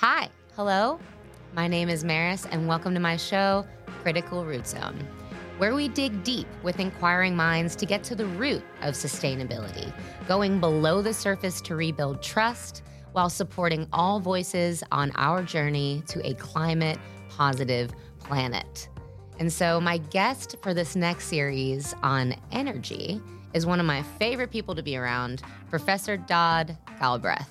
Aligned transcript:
Hi, 0.00 0.30
hello. 0.56 0.98
My 1.52 1.68
name 1.68 1.90
is 1.90 2.04
Maris, 2.04 2.46
and 2.46 2.66
welcome 2.66 2.94
to 2.94 3.00
my 3.00 3.18
show, 3.18 3.66
Critical 4.00 4.46
Root 4.46 4.66
Zone, 4.66 4.98
where 5.58 5.74
we 5.74 5.88
dig 5.88 6.24
deep 6.24 6.46
with 6.62 6.80
inquiring 6.80 7.36
minds 7.36 7.76
to 7.76 7.84
get 7.84 8.02
to 8.04 8.14
the 8.14 8.24
root 8.24 8.62
of 8.80 8.94
sustainability, 8.94 9.92
going 10.26 10.58
below 10.58 11.02
the 11.02 11.12
surface 11.12 11.60
to 11.60 11.76
rebuild 11.76 12.22
trust 12.22 12.82
while 13.12 13.28
supporting 13.28 13.86
all 13.92 14.20
voices 14.20 14.82
on 14.90 15.12
our 15.16 15.42
journey 15.42 16.02
to 16.06 16.26
a 16.26 16.32
climate 16.32 16.98
positive 17.28 17.90
planet. 18.20 18.88
And 19.38 19.52
so, 19.52 19.82
my 19.82 19.98
guest 19.98 20.56
for 20.62 20.72
this 20.72 20.96
next 20.96 21.26
series 21.26 21.94
on 22.02 22.34
energy 22.52 23.20
is 23.52 23.66
one 23.66 23.80
of 23.80 23.84
my 23.84 24.02
favorite 24.18 24.50
people 24.50 24.74
to 24.76 24.82
be 24.82 24.96
around, 24.96 25.42
Professor 25.68 26.16
Dodd 26.16 26.78
Galbreath. 26.98 27.48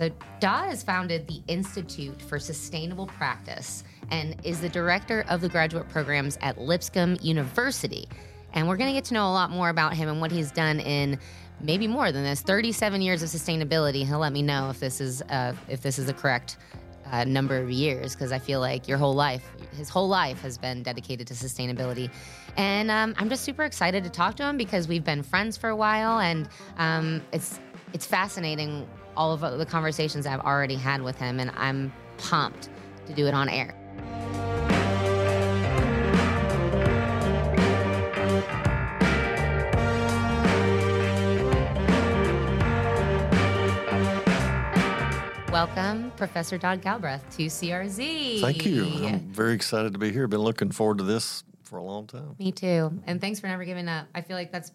So, 0.00 0.10
Dodd 0.40 0.70
has 0.70 0.82
founded 0.82 1.28
the 1.28 1.42
Institute 1.46 2.22
for 2.22 2.38
Sustainable 2.38 3.06
Practice 3.06 3.84
and 4.10 4.34
is 4.44 4.58
the 4.58 4.68
director 4.70 5.26
of 5.28 5.42
the 5.42 5.48
graduate 5.50 5.90
programs 5.90 6.38
at 6.40 6.58
Lipscomb 6.58 7.18
University. 7.20 8.08
And 8.54 8.66
we're 8.66 8.78
going 8.78 8.88
to 8.88 8.94
get 8.94 9.04
to 9.06 9.14
know 9.14 9.28
a 9.28 9.34
lot 9.34 9.50
more 9.50 9.68
about 9.68 9.92
him 9.92 10.08
and 10.08 10.18
what 10.18 10.32
he's 10.32 10.52
done 10.52 10.80
in 10.80 11.18
maybe 11.60 11.86
more 11.86 12.12
than 12.12 12.24
this 12.24 12.40
37 12.40 13.02
years 13.02 13.22
of 13.22 13.28
sustainability. 13.28 14.06
He'll 14.06 14.20
let 14.20 14.32
me 14.32 14.40
know 14.40 14.70
if 14.70 14.80
this 14.80 15.02
is 15.02 15.20
uh, 15.28 15.52
if 15.68 15.82
this 15.82 15.98
is 15.98 16.06
the 16.06 16.14
correct 16.14 16.56
uh, 17.10 17.24
number 17.24 17.58
of 17.58 17.70
years 17.70 18.14
because 18.14 18.32
I 18.32 18.38
feel 18.38 18.60
like 18.60 18.88
your 18.88 18.96
whole 18.96 19.14
life, 19.14 19.52
his 19.76 19.90
whole 19.90 20.08
life 20.08 20.40
has 20.40 20.56
been 20.56 20.82
dedicated 20.82 21.26
to 21.26 21.34
sustainability. 21.34 22.10
And 22.56 22.90
um, 22.90 23.14
I'm 23.18 23.28
just 23.28 23.44
super 23.44 23.64
excited 23.64 24.04
to 24.04 24.10
talk 24.10 24.36
to 24.36 24.44
him 24.44 24.56
because 24.56 24.88
we've 24.88 25.04
been 25.04 25.22
friends 25.22 25.58
for 25.58 25.68
a 25.68 25.76
while, 25.76 26.20
and 26.20 26.48
um, 26.78 27.22
it's 27.32 27.60
it's 27.92 28.06
fascinating 28.06 28.88
all 29.16 29.32
of 29.32 29.58
the 29.58 29.66
conversations 29.66 30.26
I've 30.26 30.40
already 30.40 30.76
had 30.76 31.02
with 31.02 31.16
him, 31.16 31.40
and 31.40 31.50
I'm 31.56 31.92
pumped 32.18 32.68
to 33.06 33.12
do 33.12 33.26
it 33.26 33.34
on 33.34 33.48
air. 33.48 33.76
Welcome, 45.50 46.12
Professor 46.16 46.56
Dodd 46.56 46.80
Galbreath, 46.80 47.28
to 47.36 47.46
CRZ. 47.46 48.40
Thank 48.40 48.64
you. 48.64 48.84
I'm 49.06 49.20
very 49.32 49.52
excited 49.52 49.92
to 49.92 49.98
be 49.98 50.10
here. 50.12 50.26
Been 50.28 50.40
looking 50.40 50.70
forward 50.70 50.98
to 50.98 51.04
this 51.04 51.44
for 51.64 51.78
a 51.78 51.82
long 51.82 52.06
time. 52.06 52.34
Me 52.38 52.50
too. 52.50 52.98
And 53.06 53.20
thanks 53.20 53.40
for 53.40 53.48
never 53.48 53.64
giving 53.64 53.88
up. 53.88 54.06
I 54.14 54.22
feel 54.22 54.36
like 54.36 54.52
that's 54.52 54.72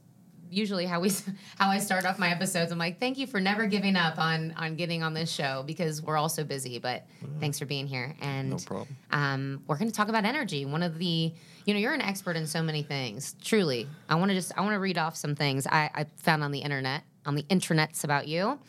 usually 0.55 0.85
how 0.85 0.99
we 0.99 1.11
how 1.57 1.69
I 1.69 1.79
start 1.79 2.05
off 2.05 2.17
my 2.17 2.29
episodes. 2.29 2.71
I'm 2.71 2.77
like, 2.77 2.99
thank 2.99 3.17
you 3.17 3.27
for 3.27 3.39
never 3.39 3.67
giving 3.67 3.95
up 3.95 4.17
on 4.17 4.53
on 4.57 4.75
getting 4.75 5.03
on 5.03 5.13
this 5.13 5.31
show 5.31 5.63
because 5.65 6.01
we're 6.01 6.17
all 6.17 6.29
so 6.29 6.43
busy. 6.43 6.79
But 6.79 7.05
mm. 7.23 7.39
thanks 7.39 7.59
for 7.59 7.65
being 7.65 7.87
here. 7.87 8.15
And 8.21 8.51
no 8.51 8.57
problem. 8.57 8.95
Um, 9.11 9.63
we're 9.67 9.77
going 9.77 9.89
to 9.89 9.95
talk 9.95 10.09
about 10.09 10.25
energy. 10.25 10.65
One 10.65 10.83
of 10.83 10.97
the 10.97 11.33
you 11.65 11.73
know 11.73 11.79
you're 11.79 11.93
an 11.93 12.01
expert 12.01 12.35
in 12.35 12.47
so 12.47 12.61
many 12.61 12.83
things. 12.83 13.35
Truly, 13.43 13.87
I 14.09 14.15
want 14.15 14.29
to 14.29 14.35
just 14.35 14.51
I 14.57 14.61
want 14.61 14.73
to 14.73 14.79
read 14.79 14.97
off 14.97 15.15
some 15.15 15.35
things 15.35 15.67
I, 15.67 15.89
I 15.93 16.05
found 16.17 16.43
on 16.43 16.51
the 16.51 16.59
internet 16.59 17.03
on 17.25 17.35
the 17.35 17.43
intranets 17.43 18.03
about 18.03 18.27
you. 18.27 18.59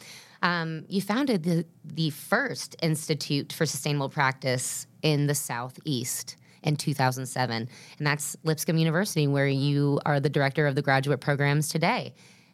Um, 0.43 0.85
you 0.89 1.01
founded 1.01 1.43
the 1.43 1.65
the 1.85 2.11
first 2.11 2.77
Institute 2.83 3.53
for 3.53 3.67
Sustainable 3.67 4.09
Practice 4.09 4.87
in 5.03 5.27
the 5.27 5.35
Southeast 5.35 6.37
in 6.67 6.77
2007. 6.77 7.69
And 7.99 8.07
that's 8.07 8.37
Lipscomb 8.45 8.77
University, 8.77 9.27
where 9.27 9.49
you 9.49 10.01
are 10.05 10.21
the 10.21 10.29
director 10.29 10.67
of 10.67 10.75
the 10.75 10.83
graduate 10.83 11.21
programs 11.21 11.69
today. 11.69 12.13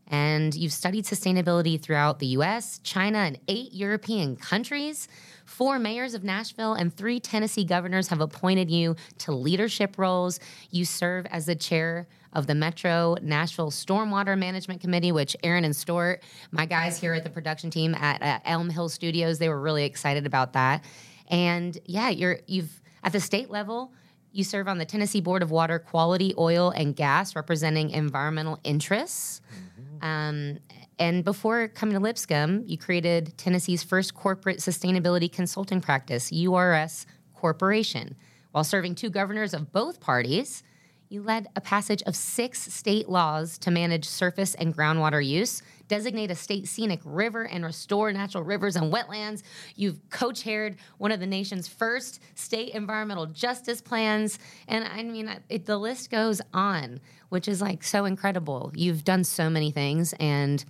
And 0.08 0.54
you've 0.54 0.72
studied 0.72 1.04
sustainability 1.04 1.80
throughout 1.80 2.18
the 2.18 2.26
US, 2.38 2.78
China, 2.80 3.18
and 3.18 3.38
eight 3.48 3.72
European 3.72 4.36
countries. 4.36 5.08
Four 5.46 5.78
mayors 5.78 6.14
of 6.14 6.22
Nashville 6.22 6.74
and 6.74 6.94
three 6.94 7.18
Tennessee 7.18 7.64
governors 7.64 8.08
have 8.08 8.20
appointed 8.20 8.70
you 8.70 8.96
to 9.18 9.32
leadership 9.32 9.96
roles. 9.98 10.38
You 10.70 10.84
serve 10.84 11.26
as 11.26 11.46
the 11.46 11.54
chair 11.54 12.08
of 12.34 12.46
the 12.46 12.54
Metro 12.54 13.16
Nashville 13.22 13.70
Stormwater 13.70 14.38
Management 14.38 14.80
Committee, 14.80 15.12
which 15.12 15.36
Erin 15.42 15.64
and 15.64 15.76
Stuart, 15.76 16.22
my 16.50 16.66
guys 16.66 16.98
here 16.98 17.14
at 17.14 17.24
the 17.24 17.30
production 17.30 17.70
team 17.70 17.94
at 17.94 18.22
uh, 18.22 18.38
Elm 18.44 18.70
Hill 18.70 18.88
Studios, 18.88 19.38
they 19.38 19.48
were 19.48 19.60
really 19.60 19.84
excited 19.84 20.26
about 20.26 20.54
that. 20.54 20.84
And 21.28 21.78
yeah, 21.84 22.08
you're 22.10 22.40
you've 22.46 22.82
at 23.04 23.12
the 23.12 23.20
state 23.20 23.50
level, 23.50 23.92
you 24.32 24.44
serve 24.44 24.68
on 24.68 24.78
the 24.78 24.84
Tennessee 24.84 25.20
Board 25.20 25.42
of 25.42 25.50
Water 25.50 25.78
Quality, 25.78 26.34
Oil, 26.38 26.70
and 26.70 26.96
Gas, 26.96 27.36
representing 27.36 27.90
environmental 27.90 28.58
interests. 28.64 29.40
Mm-hmm. 29.52 30.04
Um, 30.04 30.58
and 30.98 31.24
before 31.24 31.68
coming 31.68 31.94
to 31.94 32.00
Lipscomb, 32.00 32.64
you 32.66 32.78
created 32.78 33.36
Tennessee's 33.36 33.82
first 33.82 34.14
corporate 34.14 34.58
sustainability 34.58 35.30
consulting 35.30 35.80
practice, 35.80 36.30
URS 36.32 37.06
Corporation. 37.34 38.16
While 38.52 38.64
serving 38.64 38.94
two 38.94 39.10
governors 39.10 39.54
of 39.54 39.72
both 39.72 40.00
parties, 40.00 40.62
you 41.08 41.22
led 41.22 41.48
a 41.56 41.60
passage 41.60 42.02
of 42.06 42.16
six 42.16 42.72
state 42.72 43.08
laws 43.08 43.58
to 43.58 43.70
manage 43.70 44.06
surface 44.06 44.54
and 44.54 44.74
groundwater 44.74 45.24
use, 45.24 45.62
designate 45.92 46.30
a 46.30 46.34
state 46.34 46.66
scenic 46.66 47.00
river, 47.04 47.44
and 47.44 47.62
restore 47.62 48.10
natural 48.14 48.42
rivers 48.42 48.76
and 48.76 48.90
wetlands. 48.90 49.42
You've 49.76 50.00
co 50.08 50.32
chaired 50.32 50.76
one 50.96 51.12
of 51.12 51.20
the 51.20 51.26
nation's 51.26 51.68
first 51.68 52.18
state 52.34 52.72
environmental 52.72 53.26
justice 53.26 53.82
plans. 53.82 54.38
And 54.68 54.86
I 54.86 55.02
mean, 55.02 55.30
it, 55.50 55.66
the 55.66 55.76
list 55.76 56.10
goes 56.10 56.40
on, 56.54 56.98
which 57.28 57.46
is 57.46 57.60
like 57.60 57.84
so 57.84 58.06
incredible. 58.06 58.72
You've 58.74 59.04
done 59.04 59.22
so 59.22 59.50
many 59.50 59.70
things. 59.70 60.14
And 60.18 60.64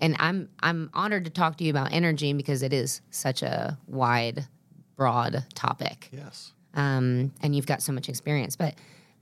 and 0.00 0.14
I'm 0.20 0.48
I'm 0.60 0.88
honored 0.94 1.24
to 1.24 1.32
talk 1.32 1.56
to 1.56 1.64
you 1.64 1.70
about 1.70 1.92
energy 1.92 2.32
because 2.32 2.62
it 2.62 2.72
is 2.72 3.00
such 3.10 3.42
a 3.42 3.76
wide, 3.88 4.46
broad 4.94 5.44
topic. 5.56 6.10
Yes. 6.12 6.52
Um, 6.74 7.32
and 7.42 7.56
you've 7.56 7.66
got 7.66 7.82
so 7.82 7.90
much 7.90 8.08
experience. 8.08 8.54
But 8.54 8.76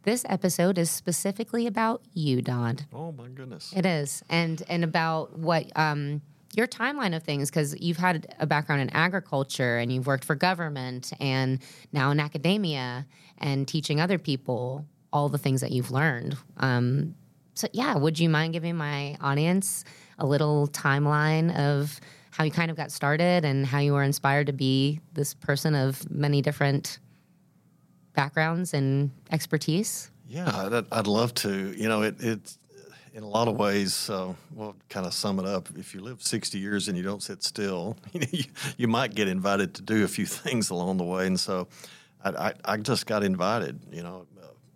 this 0.08 0.24
episode 0.26 0.78
is 0.78 0.90
specifically 0.90 1.66
about 1.66 2.00
you, 2.14 2.40
Don. 2.40 2.78
Oh 2.94 3.12
my 3.12 3.28
goodness. 3.28 3.74
It 3.76 3.84
is, 3.84 4.22
and 4.30 4.62
and 4.66 4.82
about 4.82 5.38
what 5.38 5.70
um, 5.76 6.22
your 6.54 6.66
timeline 6.66 7.14
of 7.14 7.22
things 7.22 7.50
because 7.50 7.78
you've 7.78 7.98
had 7.98 8.34
a 8.38 8.46
background 8.46 8.80
in 8.80 8.88
agriculture 8.90 9.76
and 9.76 9.92
you've 9.92 10.06
worked 10.06 10.24
for 10.24 10.34
government 10.34 11.12
and 11.20 11.58
now 11.92 12.10
in 12.10 12.20
academia 12.20 13.06
and 13.36 13.68
teaching 13.68 14.00
other 14.00 14.16
people 14.16 14.86
all 15.12 15.28
the 15.28 15.36
things 15.36 15.60
that 15.60 15.72
you've 15.72 15.90
learned. 15.90 16.38
Um, 16.56 17.14
so 17.52 17.68
yeah, 17.72 17.94
would 17.94 18.18
you 18.18 18.30
mind 18.30 18.54
giving 18.54 18.76
my 18.76 19.18
audience 19.20 19.84
a 20.18 20.24
little 20.24 20.68
timeline 20.68 21.54
of 21.54 22.00
how 22.30 22.44
you 22.44 22.50
kind 22.50 22.70
of 22.70 22.78
got 22.78 22.90
started 22.90 23.44
and 23.44 23.66
how 23.66 23.78
you 23.78 23.92
were 23.92 24.02
inspired 24.02 24.46
to 24.46 24.54
be 24.54 25.00
this 25.12 25.34
person 25.34 25.74
of 25.74 26.10
many 26.10 26.40
different 26.40 26.98
backgrounds 28.18 28.74
and 28.74 29.12
expertise? 29.30 30.10
Yeah, 30.26 30.50
I'd, 30.52 30.84
I'd 30.90 31.06
love 31.06 31.32
to. 31.34 31.72
You 31.72 31.88
know, 31.88 32.02
it, 32.02 32.16
it's 32.18 32.58
in 33.14 33.22
a 33.22 33.28
lot 33.28 33.46
of 33.46 33.54
ways, 33.56 34.10
uh, 34.10 34.34
well, 34.52 34.74
kind 34.88 35.06
of 35.06 35.14
sum 35.14 35.38
it 35.38 35.46
up. 35.46 35.68
If 35.76 35.94
you 35.94 36.00
live 36.00 36.20
60 36.20 36.58
years 36.58 36.88
and 36.88 36.98
you 36.98 37.04
don't 37.04 37.22
sit 37.22 37.44
still, 37.44 37.96
you, 38.12 38.44
you, 38.76 38.88
might 38.88 39.14
get 39.14 39.28
invited 39.28 39.72
to 39.74 39.82
do 39.82 40.02
a 40.02 40.08
few 40.08 40.26
things 40.42 40.70
along 40.70 40.96
the 40.96 41.04
way. 41.04 41.28
And 41.28 41.38
so 41.38 41.68
I, 42.24 42.30
I, 42.30 42.54
I 42.64 42.76
just 42.78 43.06
got 43.06 43.22
invited. 43.22 43.78
You 43.92 44.02
know, 44.02 44.26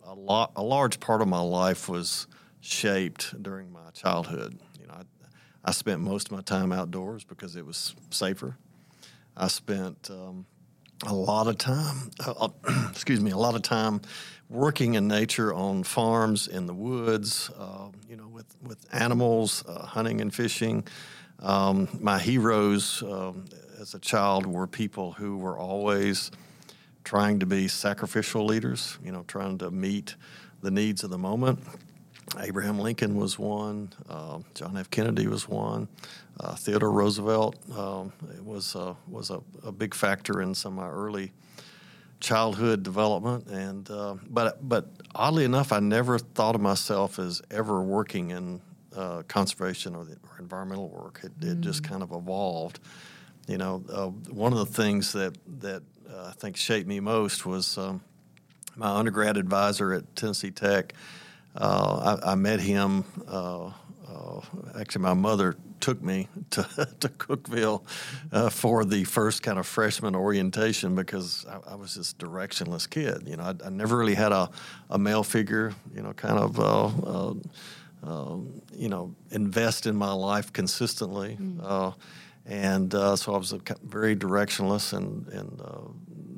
a, 0.05 0.15
lot, 0.15 0.53
a 0.55 0.63
large 0.63 1.01
part 1.01 1.21
of 1.21 1.27
my 1.27 1.41
life 1.41 1.89
was 1.89 2.27
shaped 2.61 3.43
during 3.43 3.73
my 3.73 3.89
childhood. 3.93 4.57
You 4.79 4.87
know, 4.87 4.93
I, 4.93 5.03
I 5.65 5.71
spent 5.71 5.99
most 5.99 6.27
of 6.27 6.31
my 6.31 6.43
time 6.43 6.71
outdoors 6.71 7.25
because 7.25 7.57
it 7.57 7.65
was 7.65 7.93
safer. 8.09 8.55
I 9.35 9.49
spent 9.49 10.09
um, 10.09 10.45
a 11.05 11.13
lot 11.13 11.47
of 11.47 11.57
time, 11.57 12.11
uh, 12.25 12.49
uh 12.65 12.87
excuse 12.91 13.19
me, 13.19 13.31
a 13.31 13.37
lot 13.37 13.55
of 13.55 13.61
time 13.61 14.01
working 14.49 14.93
in 14.93 15.07
nature 15.07 15.53
on 15.53 15.83
farms 15.83 16.47
in 16.47 16.67
the 16.67 16.73
woods, 16.73 17.49
uh, 17.57 17.87
you 18.09 18.15
know, 18.15 18.27
with, 18.27 18.45
with 18.61 18.77
animals, 18.93 19.63
uh, 19.67 19.85
hunting 19.85 20.21
and 20.21 20.33
fishing. 20.33 20.85
Um, 21.39 21.87
my 21.99 22.19
heroes 22.19 23.03
um, 23.03 23.45
as 23.79 23.93
a 23.93 23.99
child 23.99 24.45
were 24.45 24.67
people 24.67 25.13
who 25.13 25.37
were 25.37 25.57
always 25.57 26.31
trying 27.03 27.39
to 27.39 27.45
be 27.45 27.67
sacrificial 27.67 28.45
leaders, 28.45 28.97
you 29.03 29.11
know, 29.11 29.23
trying 29.27 29.57
to 29.57 29.71
meet 29.71 30.15
the 30.61 30.71
needs 30.71 31.03
of 31.03 31.09
the 31.09 31.17
moment. 31.17 31.59
Abraham 32.39 32.79
Lincoln 32.79 33.15
was 33.15 33.37
one. 33.37 33.91
Uh, 34.09 34.39
John 34.53 34.77
F. 34.77 34.89
Kennedy 34.89 35.27
was 35.27 35.47
one. 35.47 35.87
Uh, 36.39 36.55
Theodore 36.55 36.91
Roosevelt 36.91 37.55
um, 37.77 38.11
was 38.43 38.75
uh, 38.75 38.95
was 39.07 39.29
a, 39.29 39.41
a, 39.63 39.71
big 39.71 39.93
factor 39.93 40.41
in 40.41 40.55
some 40.55 40.77
of 40.79 40.85
my 40.85 40.89
early 40.89 41.31
childhood 42.19 42.81
development. 42.81 43.47
And 43.47 43.89
uh, 43.89 44.15
but 44.29 44.67
but 44.67 44.87
oddly 45.13 45.45
enough, 45.45 45.71
I 45.71 45.79
never 45.79 46.17
thought 46.17 46.55
of 46.55 46.61
myself 46.61 47.19
as 47.19 47.41
ever 47.51 47.81
working 47.81 48.31
in 48.31 48.61
uh, 48.95 49.23
conservation 49.27 49.95
or, 49.95 50.05
the, 50.05 50.13
or, 50.13 50.39
environmental 50.39 50.89
work. 50.89 51.21
It, 51.23 51.39
mm. 51.39 51.51
it, 51.51 51.61
just 51.61 51.83
mm. 51.83 51.89
kind 51.89 52.03
of 52.03 52.11
evolved. 52.11 52.79
You 53.47 53.57
know, 53.57 53.83
uh, 53.91 54.07
one 54.31 54.53
of 54.53 54.59
the 54.59 54.65
things 54.65 55.13
that 55.13 55.37
that 55.59 55.83
I 56.15 56.31
think 56.31 56.57
shaped 56.57 56.87
me 56.87 56.99
most 56.99 57.45
was 57.45 57.77
um, 57.77 58.01
my 58.75 58.87
undergrad 58.87 59.37
advisor 59.37 59.93
at 59.93 60.15
Tennessee 60.15 60.51
Tech. 60.51 60.93
I, 61.55 62.19
I, 62.23 62.35
met 62.35 62.59
him. 62.59 63.03
actually, 64.75 65.01
my 65.01 65.13
mother 65.13 65.55
took 65.83 66.01
me 66.01 66.29
to, 66.49 66.63
to 67.01 67.09
Cookeville 67.09 67.83
uh, 68.31 68.49
for 68.49 68.85
the 68.85 69.03
first 69.03 69.43
kind 69.43 69.59
of 69.59 69.67
freshman 69.67 70.15
orientation 70.15 70.95
because 70.95 71.45
I, 71.45 71.73
I 71.73 71.75
was 71.75 71.95
this 71.95 72.13
directionless 72.13 72.89
kid. 72.89 73.27
You 73.27 73.35
know, 73.35 73.43
I, 73.43 73.65
I, 73.65 73.69
never 73.69 73.97
really 73.97 74.15
had 74.15 74.31
a, 74.31 74.49
a 74.89 74.97
male 74.97 75.23
figure, 75.23 75.73
you 75.93 76.01
know, 76.01 76.13
kind 76.13 76.39
of, 76.39 76.57
uh, 76.57 76.85
uh, 76.85 77.33
um, 78.03 78.61
you 78.73 78.87
know, 78.87 79.13
invest 79.31 79.85
in 79.85 79.95
my 79.97 80.13
life 80.13 80.53
consistently. 80.53 81.37
Mm. 81.39 81.95
and 82.45 82.95
uh, 82.95 83.17
so 83.17 83.33
I 83.33 83.37
was 83.37 83.53
very 83.83 84.15
directionless, 84.15 84.93
and, 84.93 85.27
and 85.27 85.61
uh, 85.61 85.81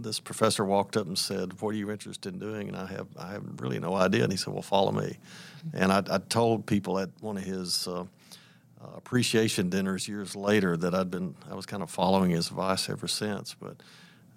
this 0.05 0.19
professor 0.19 0.63
walked 0.63 0.95
up 0.95 1.07
and 1.07 1.17
said, 1.17 1.59
"What 1.59 1.69
are 1.69 1.77
you 1.77 1.91
interested 1.91 2.33
in 2.33 2.39
doing?" 2.39 2.69
And 2.69 2.77
I 2.77 2.85
have 2.85 3.07
I 3.17 3.31
have 3.31 3.43
really 3.59 3.79
no 3.79 3.95
idea. 3.95 4.23
And 4.23 4.31
he 4.31 4.37
said, 4.37 4.53
"Well, 4.53 4.61
follow 4.61 4.91
me." 4.91 5.17
And 5.73 5.91
I, 5.91 6.03
I 6.09 6.19
told 6.19 6.65
people 6.65 6.99
at 6.99 7.09
one 7.19 7.37
of 7.37 7.43
his 7.43 7.87
uh, 7.87 8.01
uh, 8.01 8.05
appreciation 8.95 9.69
dinners 9.69 10.07
years 10.07 10.35
later 10.35 10.77
that 10.77 10.93
I'd 10.93 11.11
been 11.11 11.35
I 11.49 11.55
was 11.55 11.65
kind 11.65 11.83
of 11.83 11.89
following 11.89 12.31
his 12.31 12.49
advice 12.49 12.87
ever 12.89 13.07
since. 13.07 13.55
But 13.55 13.77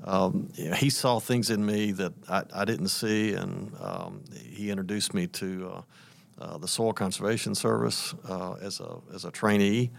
um, 0.04 0.50
you 0.54 0.70
know, 0.70 0.74
he 0.74 0.90
saw 0.90 1.20
things 1.20 1.50
in 1.50 1.64
me 1.64 1.92
that 1.92 2.12
I, 2.28 2.42
I 2.54 2.64
didn't 2.64 2.88
see, 2.88 3.34
and 3.34 3.72
um, 3.80 4.24
he 4.42 4.70
introduced 4.70 5.14
me 5.14 5.26
to 5.28 5.70
uh, 5.72 5.82
uh 6.44 6.58
the 6.58 6.68
Soil 6.68 6.92
Conservation 6.92 7.54
Service 7.54 8.14
uh, 8.28 8.54
as 8.54 8.80
a 8.80 8.96
as 9.14 9.24
a 9.24 9.30
trainee 9.30 9.90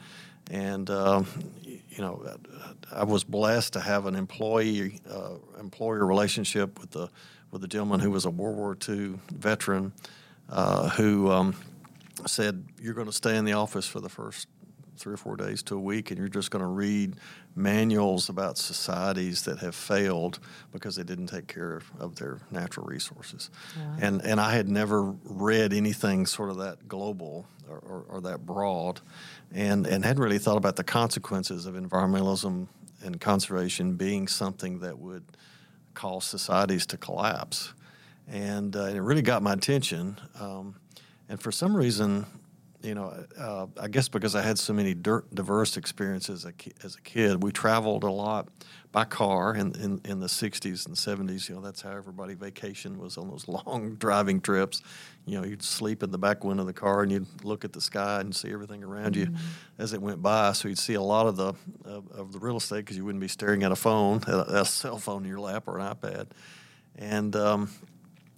and 0.50 0.90
um, 0.90 1.28
you 1.64 2.00
know, 2.00 2.26
I 2.92 3.04
was 3.04 3.24
blessed 3.24 3.74
to 3.74 3.80
have 3.80 4.06
an 4.06 4.16
employee 4.16 5.00
uh, 5.10 5.36
employer 5.60 6.06
relationship 6.06 6.80
with 6.80 6.92
the 6.92 7.10
with 7.52 7.64
a 7.64 7.68
gentleman 7.68 8.00
who 8.00 8.12
was 8.12 8.26
a 8.26 8.30
World 8.30 8.58
War 8.58 8.78
II 8.88 9.20
veteran 9.34 9.92
uh, 10.50 10.90
who 10.90 11.32
um, 11.32 11.56
said, 12.26 12.64
"You're 12.82 12.94
going 12.94 13.08
to 13.08 13.14
stay 13.14 13.36
in 13.38 13.46
the 13.46 13.54
office 13.54 13.86
for 13.86 14.00
the 14.00 14.10
first 14.10 14.48
three 15.00 15.14
or 15.14 15.18
four 15.18 15.36
days 15.36 15.64
to 15.64 15.76
a 15.76 15.80
week, 15.80 16.12
and 16.12 16.20
you're 16.20 16.28
just 16.28 16.52
going 16.52 16.62
to 16.62 16.68
read 16.68 17.16
manuals 17.56 18.30
about 18.30 18.58
societies 18.58 19.44
that 19.44 19.60
have 19.60 19.74
failed 19.74 20.40
because 20.72 20.96
they 20.96 21.04
didn't 21.04 21.28
take 21.28 21.48
care 21.48 21.82
of 22.00 22.16
their 22.16 22.40
natural 22.52 22.86
resources. 22.86 23.50
Yeah. 23.78 24.08
And 24.08 24.22
and 24.22 24.40
I 24.40 24.52
had 24.52 24.68
never 24.68 25.04
read 25.24 25.74
anything 25.74 26.26
sort 26.26 26.50
of 26.50 26.58
that 26.58 26.88
global 26.88 27.48
or, 27.70 27.78
or, 27.78 28.06
or, 28.10 28.22
that 28.22 28.46
broad, 28.46 29.00
and 29.54 29.88
and 29.88 30.04
hadn't 30.04 30.22
really 30.22 30.40
thought 30.40 30.58
about 30.58 30.76
the 30.76 30.84
consequences 30.84 31.66
of 31.66 31.76
environmentalism 31.76 32.68
and 33.04 33.22
conservation 33.22 33.96
being 33.96 34.28
something 34.28 34.80
that 34.80 34.98
would 35.00 35.24
cause 35.94 36.26
societies 36.26 36.86
to 36.88 36.98
collapse. 36.98 37.74
And, 38.28 38.76
uh, 38.76 38.84
it 38.84 39.00
really 39.00 39.22
got 39.22 39.42
my 39.42 39.54
attention. 39.54 40.18
Um, 40.40 40.76
and 41.28 41.42
for 41.42 41.52
some 41.52 41.76
reason, 41.76 42.26
you 42.82 42.96
know, 42.96 43.14
uh, 43.38 43.68
I 43.80 43.88
guess 43.90 44.08
because 44.08 44.36
I 44.36 44.42
had 44.42 44.58
so 44.58 44.74
many 44.74 44.94
diverse 44.94 45.76
experiences 45.76 46.46
as 46.46 46.52
a, 46.52 46.86
as 46.86 46.96
a 46.96 47.02
kid, 47.02 47.44
we 47.44 47.52
traveled 47.52 48.04
a 48.04 48.12
lot 48.12 48.48
by 48.92 49.06
car 49.06 49.54
in, 49.54 49.76
in, 49.76 50.02
in, 50.06 50.20
the 50.20 50.28
60s 50.28 50.88
and 50.88 50.96
70s. 50.96 51.48
You 51.48 51.56
know, 51.56 51.62
that's 51.62 51.82
how 51.82 51.92
everybody 51.92 52.34
vacation 52.34 52.98
was 52.98 53.18
on 53.18 53.30
those 53.30 53.48
long 53.66 53.96
driving 53.96 54.42
trips. 54.42 54.82
You 55.26 55.40
know, 55.40 55.46
you'd 55.46 55.62
sleep 55.62 56.02
in 56.04 56.12
the 56.12 56.18
back 56.18 56.44
window 56.44 56.62
of 56.62 56.68
the 56.68 56.74
car 56.74 57.04
and 57.04 57.12
you'd 57.12 57.44
look 57.44 57.66
at 57.66 57.74
the 57.74 57.82
sky 57.82 58.22
and 58.22 58.36
see 58.36 58.52
everything 58.52 58.84
around 58.84 59.16
mm-hmm. 59.16 59.34
you 59.34 59.40
as 59.78 59.94
it 59.94 60.02
went 60.02 60.22
by. 60.22 60.54
So 60.54 60.70
you'd 60.70 60.80
see 60.80 60.96
a 60.96 61.02
lot 61.02 61.28
of 61.28 61.36
the 61.36 61.54
of, 61.86 62.10
of 62.12 62.32
the 62.32 62.40
real 62.40 62.58
estate 62.58 62.80
because 62.86 62.98
you 62.98 63.06
wouldn't 63.06 63.22
be 63.22 63.28
staring 63.28 63.64
at 63.64 63.72
a 63.72 63.76
phone, 63.76 64.24
a, 64.26 64.38
a, 64.62 64.66
cell 64.66 64.98
phone 64.98 65.24
in 65.24 65.30
your 65.30 65.40
lap 65.40 65.68
or 65.68 65.78
an 65.78 65.96
iPad. 65.96 66.28
And 66.96 67.36
um, 67.36 67.70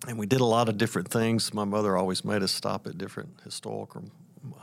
and 0.07 0.17
we 0.17 0.25
did 0.25 0.41
a 0.41 0.45
lot 0.45 0.67
of 0.67 0.77
different 0.77 1.09
things. 1.09 1.53
My 1.53 1.63
mother 1.63 1.95
always 1.95 2.25
made 2.25 2.41
us 2.41 2.51
stop 2.51 2.87
at 2.87 2.97
different 2.97 3.39
historical 3.43 4.03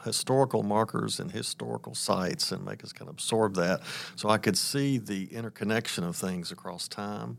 historical 0.04 0.62
markers 0.62 1.20
and 1.20 1.30
historical 1.30 1.94
sites 1.94 2.52
and 2.52 2.64
make 2.64 2.82
us 2.82 2.92
kind 2.92 3.08
of 3.08 3.14
absorb 3.14 3.54
that. 3.56 3.80
So 4.16 4.28
I 4.28 4.38
could 4.38 4.56
see 4.56 4.98
the 4.98 5.26
interconnection 5.26 6.04
of 6.04 6.16
things 6.16 6.50
across 6.50 6.88
time. 6.88 7.38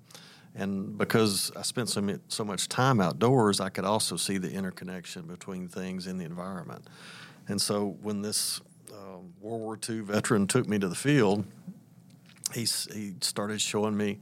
And 0.56 0.98
because 0.98 1.52
I 1.56 1.62
spent 1.62 1.90
so, 1.90 2.20
so 2.28 2.44
much 2.44 2.68
time 2.68 3.00
outdoors, 3.00 3.60
I 3.60 3.70
could 3.70 3.86
also 3.86 4.16
see 4.16 4.38
the 4.38 4.52
interconnection 4.52 5.24
between 5.24 5.68
things 5.68 6.08
in 6.08 6.18
the 6.18 6.26
environment. 6.26 6.88
And 7.48 7.62
so 7.62 7.98
when 8.02 8.22
this 8.22 8.62
um, 8.92 9.34
World 9.42 9.62
War 9.62 9.80
II 9.88 10.02
veteran 10.02 10.48
took 10.48 10.68
me 10.68 10.80
to 10.80 10.88
the 10.88 10.96
field, 10.96 11.46
he, 12.54 12.62
he 12.62 13.16
started 13.22 13.62
showing 13.62 13.96
me 13.96 14.20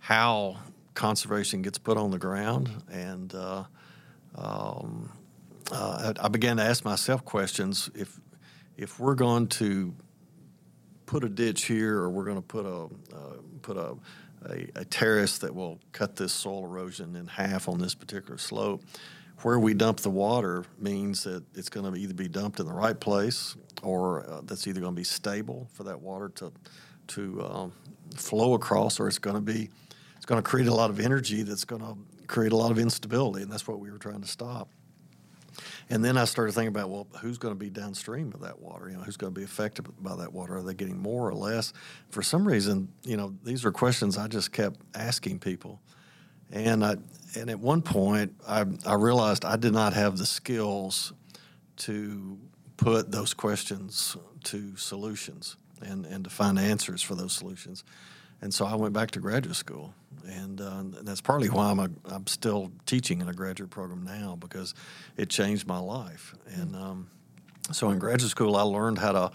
how 0.00 0.58
conservation 0.94 1.62
gets 1.62 1.78
put 1.78 1.96
on 1.96 2.10
the 2.10 2.18
ground 2.18 2.68
and 2.90 3.34
uh, 3.34 3.64
um, 4.34 5.10
uh, 5.70 6.12
I 6.20 6.28
began 6.28 6.56
to 6.56 6.62
ask 6.62 6.84
myself 6.84 7.24
questions. 7.24 7.90
If 7.94 8.20
if 8.76 8.98
we're 8.98 9.14
going 9.14 9.48
to 9.48 9.94
put 11.06 11.24
a 11.24 11.28
ditch 11.28 11.64
here, 11.64 11.98
or 11.98 12.10
we're 12.10 12.24
going 12.24 12.36
to 12.36 12.42
put 12.42 12.66
a 12.66 12.84
uh, 13.14 13.36
put 13.62 13.76
a, 13.76 13.96
a, 14.46 14.80
a 14.80 14.84
terrace 14.84 15.38
that 15.38 15.54
will 15.54 15.78
cut 15.92 16.16
this 16.16 16.32
soil 16.32 16.64
erosion 16.64 17.16
in 17.16 17.26
half 17.26 17.68
on 17.68 17.78
this 17.78 17.94
particular 17.94 18.38
slope, 18.38 18.82
where 19.42 19.58
we 19.58 19.74
dump 19.74 20.00
the 20.00 20.10
water 20.10 20.64
means 20.78 21.24
that 21.24 21.42
it's 21.54 21.68
going 21.68 21.92
to 21.92 21.98
either 21.98 22.14
be 22.14 22.28
dumped 22.28 22.60
in 22.60 22.66
the 22.66 22.72
right 22.72 22.98
place, 22.98 23.56
or 23.82 24.24
uh, 24.28 24.40
that's 24.44 24.66
either 24.66 24.80
going 24.80 24.94
to 24.94 25.00
be 25.00 25.04
stable 25.04 25.68
for 25.72 25.84
that 25.84 26.00
water 26.00 26.28
to 26.30 26.52
to 27.08 27.42
um, 27.42 27.72
flow 28.14 28.54
across, 28.54 29.00
or 29.00 29.08
it's 29.08 29.18
going 29.18 29.36
to 29.36 29.42
be 29.42 29.68
it's 30.16 30.26
going 30.26 30.42
to 30.42 30.48
create 30.48 30.68
a 30.68 30.74
lot 30.74 30.90
of 30.90 31.00
energy 31.00 31.42
that's 31.42 31.64
going 31.64 31.82
to 31.82 31.96
create 32.26 32.52
a 32.52 32.56
lot 32.56 32.70
of 32.70 32.78
instability, 32.78 33.42
and 33.42 33.50
that's 33.50 33.66
what 33.66 33.80
we 33.80 33.90
were 33.90 33.98
trying 33.98 34.20
to 34.20 34.28
stop. 34.28 34.68
And 35.88 36.04
then 36.04 36.16
I 36.16 36.24
started 36.24 36.52
thinking 36.52 36.68
about, 36.68 36.90
well, 36.90 37.06
who's 37.20 37.38
going 37.38 37.54
to 37.54 37.58
be 37.58 37.70
downstream 37.70 38.32
of 38.34 38.40
that 38.40 38.60
water? 38.60 38.88
You 38.88 38.96
know, 38.96 39.02
who's 39.02 39.16
going 39.16 39.32
to 39.32 39.38
be 39.38 39.44
affected 39.44 39.86
by 40.02 40.16
that 40.16 40.32
water? 40.32 40.56
Are 40.56 40.62
they 40.62 40.74
getting 40.74 40.98
more 40.98 41.28
or 41.28 41.34
less? 41.34 41.72
For 42.10 42.22
some 42.22 42.46
reason, 42.46 42.88
you 43.02 43.16
know, 43.16 43.34
these 43.44 43.64
are 43.64 43.72
questions 43.72 44.16
I 44.16 44.28
just 44.28 44.52
kept 44.52 44.80
asking 44.94 45.40
people. 45.40 45.80
And 46.52 46.84
I, 46.84 46.96
and 47.36 47.48
at 47.48 47.60
one 47.60 47.82
point, 47.82 48.34
I, 48.46 48.64
I 48.86 48.94
realized 48.94 49.44
I 49.44 49.56
did 49.56 49.72
not 49.72 49.92
have 49.92 50.18
the 50.18 50.26
skills 50.26 51.12
to 51.78 52.38
put 52.76 53.12
those 53.12 53.34
questions 53.34 54.16
to 54.44 54.76
solutions 54.76 55.56
and, 55.82 56.06
and 56.06 56.24
to 56.24 56.30
find 56.30 56.58
answers 56.58 57.02
for 57.02 57.14
those 57.14 57.32
solutions. 57.32 57.84
And 58.42 58.52
so 58.52 58.64
I 58.64 58.74
went 58.74 58.94
back 58.94 59.10
to 59.12 59.20
graduate 59.20 59.56
school, 59.56 59.94
and, 60.26 60.60
uh, 60.60 60.82
that's 61.02 61.20
partly 61.20 61.48
why 61.48 61.70
I'm 61.70 61.78
a, 61.78 61.90
I'm 62.06 62.26
still 62.26 62.72
teaching 62.86 63.20
in 63.20 63.28
a 63.28 63.34
graduate 63.34 63.70
program 63.70 64.04
now 64.04 64.36
because 64.38 64.74
it 65.16 65.28
changed 65.28 65.66
my 65.66 65.78
life. 65.78 66.34
And 66.46 66.74
um, 66.74 67.10
so 67.72 67.90
in 67.90 67.98
graduate 67.98 68.30
school, 68.30 68.56
I 68.56 68.62
learned 68.62 68.98
how 68.98 69.12
to 69.12 69.30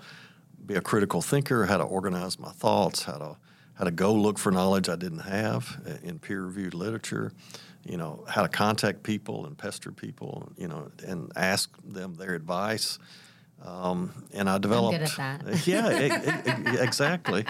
be 0.65 0.75
a 0.75 0.81
critical 0.81 1.21
thinker, 1.21 1.65
how 1.65 1.77
to 1.77 1.83
organize 1.83 2.39
my 2.39 2.51
thoughts, 2.51 3.03
how 3.03 3.17
to 3.17 3.37
how 3.75 3.83
to 3.83 3.91
go 3.91 4.13
look 4.13 4.39
for 4.39 4.51
knowledge 4.51 4.87
I 4.87 4.95
didn't 4.95 5.19
have 5.19 5.99
in 6.01 6.17
peer-reviewed 6.17 6.73
literature, 6.73 7.33
you 7.83 7.97
know, 7.97 8.24
how 8.25 8.41
to 8.41 8.47
contact 8.47 9.03
people 9.03 9.45
and 9.45 9.57
pester 9.57 9.91
people, 9.91 10.50
you 10.57 10.69
know, 10.69 10.91
and 11.05 11.29
ask 11.35 11.69
them 11.83 12.15
their 12.15 12.35
advice. 12.35 13.00
Um, 13.65 14.12
and 14.34 14.48
I 14.48 14.60
developed. 14.60 14.93
I'm 14.93 15.01
good 15.01 15.10
at 15.10 15.43
that. 15.43 15.67
yeah, 15.67 16.84
exactly. 16.84 17.45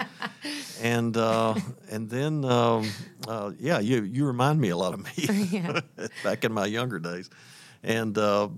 And 0.82 1.14
uh, 1.16 1.54
and 1.90 2.08
then 2.08 2.44
um, 2.44 2.88
uh, 3.28 3.52
yeah, 3.58 3.80
you 3.80 4.02
you 4.02 4.24
remind 4.24 4.60
me 4.60 4.70
a 4.70 4.76
lot 4.76 4.94
of 4.94 5.04
me 5.04 5.62
back 6.24 6.44
in 6.44 6.52
my 6.52 6.64
younger 6.64 6.98
days, 6.98 7.28
and 7.82 8.16
uh, 8.16 8.48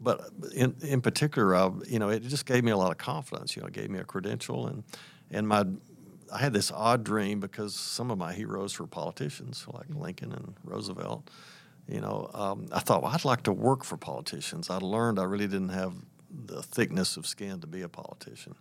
but 0.00 0.30
in 0.54 0.76
in 0.80 1.00
particular, 1.00 1.56
uh, 1.56 1.70
you 1.88 1.98
know, 1.98 2.08
it 2.08 2.22
just 2.22 2.46
gave 2.46 2.62
me 2.62 2.70
a 2.70 2.76
lot 2.76 2.92
of 2.92 2.98
confidence. 2.98 3.56
You 3.56 3.62
know, 3.62 3.68
it 3.68 3.74
gave 3.74 3.90
me 3.90 3.98
a 3.98 4.04
credential, 4.04 4.68
and 4.68 4.84
and 5.30 5.48
my 5.48 5.64
I 6.32 6.38
had 6.38 6.52
this 6.52 6.70
odd 6.70 7.02
dream 7.02 7.40
because 7.40 7.74
some 7.74 8.12
of 8.12 8.18
my 8.18 8.32
heroes 8.32 8.78
were 8.78 8.86
politicians 8.86 9.66
like 9.72 9.88
mm-hmm. 9.88 10.02
Lincoln 10.02 10.32
and 10.32 10.54
Roosevelt. 10.62 11.28
You 11.88 12.00
know, 12.00 12.30
um, 12.34 12.66
I 12.70 12.78
thought 12.78 13.02
well, 13.02 13.12
I'd 13.12 13.24
like 13.24 13.42
to 13.44 13.52
work 13.52 13.82
for 13.82 13.96
politicians. 13.96 14.70
I 14.70 14.76
learned 14.76 15.18
I 15.18 15.24
really 15.24 15.48
didn't 15.48 15.70
have 15.70 15.94
the 16.30 16.62
thickness 16.62 17.16
of 17.16 17.26
skin 17.26 17.60
to 17.60 17.66
be 17.66 17.82
a 17.82 17.88
politician. 17.88 18.54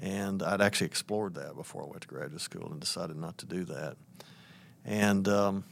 And 0.00 0.42
I'd 0.42 0.60
actually 0.60 0.88
explored 0.88 1.34
that 1.34 1.56
before 1.56 1.82
I 1.82 1.86
went 1.86 2.02
to 2.02 2.08
graduate 2.08 2.40
school 2.40 2.70
and 2.70 2.80
decided 2.80 3.16
not 3.16 3.38
to 3.38 3.46
do 3.46 3.64
that. 3.64 3.96
And 4.84 5.26
um, 5.26 5.64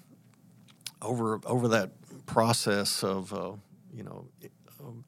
over 1.02 1.40
over 1.44 1.68
that 1.68 1.90
process 2.26 3.04
of 3.04 3.32
uh, 3.32 3.52
you 3.92 4.02
know 4.02 4.26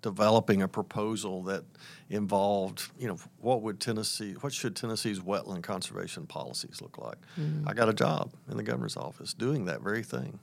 developing 0.01 0.63
a 0.63 0.69
proposal 0.69 1.43
that 1.43 1.65
involved 2.09 2.89
you 2.99 3.09
know 3.09 3.19
what 3.41 3.63
would 3.63 3.81
Tennessee 3.81 4.33
what 4.41 4.53
should 4.53 4.77
Tennessee's 4.77 5.21
wetland 5.21 5.63
conservation 5.63 6.27
policies 6.27 6.81
look 6.81 6.99
like. 6.99 7.19
Mm-hmm. 7.39 7.69
I 7.69 7.73
got 7.73 7.89
a 7.89 7.95
job 7.95 8.33
in 8.51 8.57
the 8.57 8.63
governor's 8.63 8.97
office 8.97 9.35
doing 9.35 9.65
that 9.67 9.81
very 9.81 10.03
thing. 10.03 10.39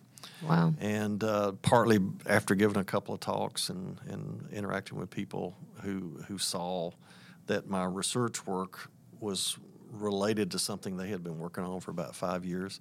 Wow. 0.47 0.73
And 0.79 1.23
uh, 1.23 1.53
partly 1.61 1.99
after 2.25 2.55
giving 2.55 2.77
a 2.77 2.83
couple 2.83 3.13
of 3.13 3.19
talks 3.19 3.69
and, 3.69 3.99
and 4.07 4.47
interacting 4.51 4.97
with 4.97 5.09
people 5.09 5.55
who, 5.81 6.21
who 6.27 6.37
saw 6.37 6.91
that 7.47 7.67
my 7.67 7.85
research 7.85 8.45
work 8.45 8.89
was 9.19 9.57
related 9.91 10.51
to 10.51 10.59
something 10.59 10.97
they 10.97 11.09
had 11.09 11.23
been 11.23 11.37
working 11.37 11.63
on 11.63 11.79
for 11.79 11.91
about 11.91 12.15
five 12.15 12.45
years. 12.45 12.79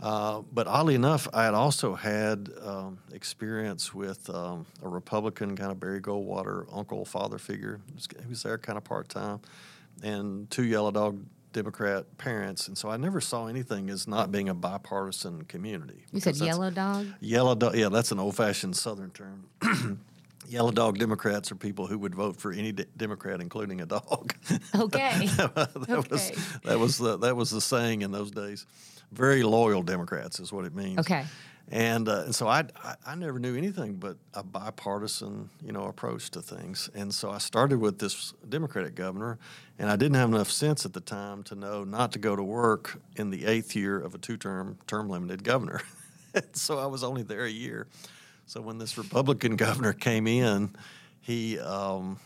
Uh, 0.00 0.42
but 0.52 0.66
oddly 0.68 0.94
enough, 0.94 1.26
I 1.34 1.44
had 1.44 1.54
also 1.54 1.94
had 1.94 2.50
um, 2.62 2.98
experience 3.12 3.92
with 3.92 4.30
um, 4.30 4.64
a 4.82 4.88
Republican 4.88 5.56
kind 5.56 5.72
of 5.72 5.80
Barry 5.80 6.00
Goldwater 6.00 6.66
uncle 6.72 7.04
father 7.04 7.38
figure. 7.38 7.80
He 7.86 7.94
was, 7.94 8.08
he 8.22 8.28
was 8.28 8.42
there 8.44 8.58
kind 8.58 8.78
of 8.78 8.84
part 8.84 9.08
time, 9.08 9.40
and 10.02 10.48
two 10.50 10.64
yellow 10.64 10.92
dog 10.92 11.20
Democrat 11.52 12.18
parents, 12.18 12.68
and 12.68 12.76
so 12.76 12.88
I 12.90 12.96
never 12.96 13.20
saw 13.20 13.46
anything 13.46 13.88
as 13.90 14.06
not 14.06 14.30
being 14.30 14.48
a 14.48 14.54
bipartisan 14.54 15.42
community. 15.44 16.04
You 16.12 16.20
said 16.20 16.36
yellow 16.36 16.70
dog? 16.70 17.06
Yellow 17.20 17.54
dog, 17.54 17.74
yeah, 17.76 17.88
that's 17.88 18.12
an 18.12 18.18
old 18.18 18.36
fashioned 18.36 18.76
Southern 18.76 19.10
term. 19.10 19.46
Yellow 20.48 20.70
dog 20.70 20.98
Democrats 20.98 21.52
are 21.52 21.56
people 21.56 21.86
who 21.86 21.98
would 21.98 22.14
vote 22.14 22.36
for 22.40 22.52
any 22.52 22.72
de- 22.72 22.86
Democrat, 22.96 23.40
including 23.42 23.80
a 23.82 23.86
dog. 23.86 24.32
Okay. 24.74 25.26
that 25.36 25.86
Okay. 25.90 26.08
was 26.10 26.32
that 26.64 26.78
was 26.78 26.96
the, 26.98 27.18
that 27.18 27.36
was 27.36 27.50
the 27.50 27.60
saying 27.60 28.00
in 28.02 28.12
those 28.12 28.30
days. 28.30 28.64
Very 29.12 29.42
loyal 29.42 29.82
Democrats 29.82 30.40
is 30.40 30.50
what 30.52 30.64
it 30.64 30.74
means. 30.74 30.98
Okay. 31.00 31.24
And 31.70 32.08
uh, 32.08 32.22
and 32.24 32.34
so 32.34 32.48
I, 32.48 32.64
I 32.82 32.94
I 33.06 33.14
never 33.14 33.38
knew 33.38 33.54
anything 33.54 33.96
but 33.96 34.16
a 34.32 34.42
bipartisan 34.42 35.50
you 35.62 35.72
know 35.72 35.84
approach 35.84 36.30
to 36.30 36.40
things. 36.40 36.88
And 36.94 37.12
so 37.12 37.30
I 37.30 37.38
started 37.38 37.78
with 37.78 37.98
this 37.98 38.32
Democratic 38.48 38.94
governor, 38.94 39.38
and 39.78 39.90
I 39.90 39.96
didn't 39.96 40.16
have 40.16 40.30
enough 40.30 40.50
sense 40.50 40.86
at 40.86 40.94
the 40.94 41.00
time 41.00 41.42
to 41.44 41.54
know 41.54 41.84
not 41.84 42.12
to 42.12 42.18
go 42.18 42.34
to 42.34 42.42
work 42.42 43.00
in 43.16 43.30
the 43.30 43.44
eighth 43.44 43.76
year 43.76 43.98
of 43.98 44.14
a 44.14 44.18
two-term 44.18 44.78
term 44.86 45.10
limited 45.10 45.44
governor. 45.44 45.82
so 46.52 46.78
I 46.78 46.86
was 46.86 47.04
only 47.04 47.22
there 47.22 47.44
a 47.44 47.50
year. 47.50 47.86
So 48.46 48.62
when 48.62 48.78
this 48.78 48.96
Republican 48.96 49.56
governor 49.56 49.92
came 49.92 50.26
in, 50.26 50.70
he 51.28 51.58
um, 51.58 52.18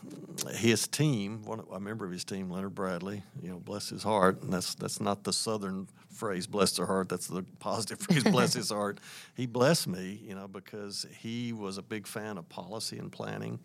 his 0.51 0.87
team, 0.87 1.43
one, 1.43 1.61
a 1.73 1.79
member 1.79 2.05
of 2.05 2.11
his 2.13 2.23
team, 2.23 2.49
Leonard 2.49 2.73
Bradley, 2.73 3.21
you 3.41 3.49
know, 3.49 3.59
bless 3.59 3.89
his 3.89 4.01
heart, 4.01 4.41
and 4.41 4.53
that's 4.53 4.75
that's 4.75 5.01
not 5.01 5.25
the 5.25 5.33
Southern 5.33 5.89
phrase, 6.09 6.47
bless 6.47 6.77
their 6.77 6.85
heart. 6.85 7.09
That's 7.09 7.27
the 7.27 7.43
positive 7.59 7.99
phrase, 8.01 8.23
bless 8.23 8.53
his 8.53 8.69
heart. 8.71 9.01
He 9.35 9.45
blessed 9.45 9.89
me, 9.89 10.21
you 10.25 10.35
know, 10.35 10.47
because 10.47 11.05
he 11.19 11.51
was 11.51 11.77
a 11.77 11.81
big 11.81 12.07
fan 12.07 12.37
of 12.37 12.47
policy 12.47 12.97
and 12.97 13.11
planning, 13.11 13.59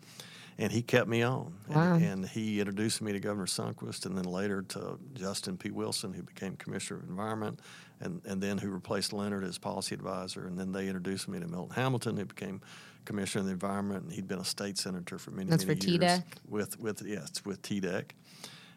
and 0.57 0.73
he 0.73 0.81
kept 0.81 1.07
me 1.07 1.21
on. 1.21 1.53
Wow. 1.69 1.93
And, 1.93 2.03
and 2.03 2.27
he 2.27 2.59
introduced 2.59 3.01
me 3.01 3.13
to 3.13 3.19
Governor 3.21 3.45
Sundquist, 3.45 4.05
and 4.05 4.17
then 4.17 4.25
later 4.25 4.63
to 4.63 4.99
Justin 5.13 5.55
P. 5.55 5.71
Wilson, 5.71 6.11
who 6.11 6.21
became 6.21 6.57
Commissioner 6.57 6.99
of 6.99 7.07
Environment, 7.07 7.61
and, 8.01 8.21
and 8.25 8.43
then 8.43 8.57
who 8.57 8.71
replaced 8.71 9.13
Leonard 9.13 9.45
as 9.45 9.57
policy 9.57 9.95
advisor. 9.95 10.47
And 10.47 10.59
then 10.59 10.73
they 10.73 10.87
introduced 10.87 11.29
me 11.29 11.39
to 11.39 11.47
Milton 11.47 11.75
Hamilton, 11.75 12.17
who 12.17 12.25
became 12.25 12.59
Commissioner 13.05 13.41
of 13.41 13.45
the 13.47 13.53
Environment, 13.53 14.03
and 14.03 14.11
he'd 14.11 14.27
been 14.27 14.39
a 14.39 14.45
state 14.45 14.77
senator 14.77 15.17
for 15.17 15.31
many, 15.31 15.49
That's 15.49 15.65
many 15.65 15.79
for 15.79 15.87
years. 15.87 16.01
TDEC? 16.01 16.23
With 16.47 16.79
with 16.79 17.01
yes, 17.05 17.43
with 17.45 17.61
TDEC. 17.61 18.11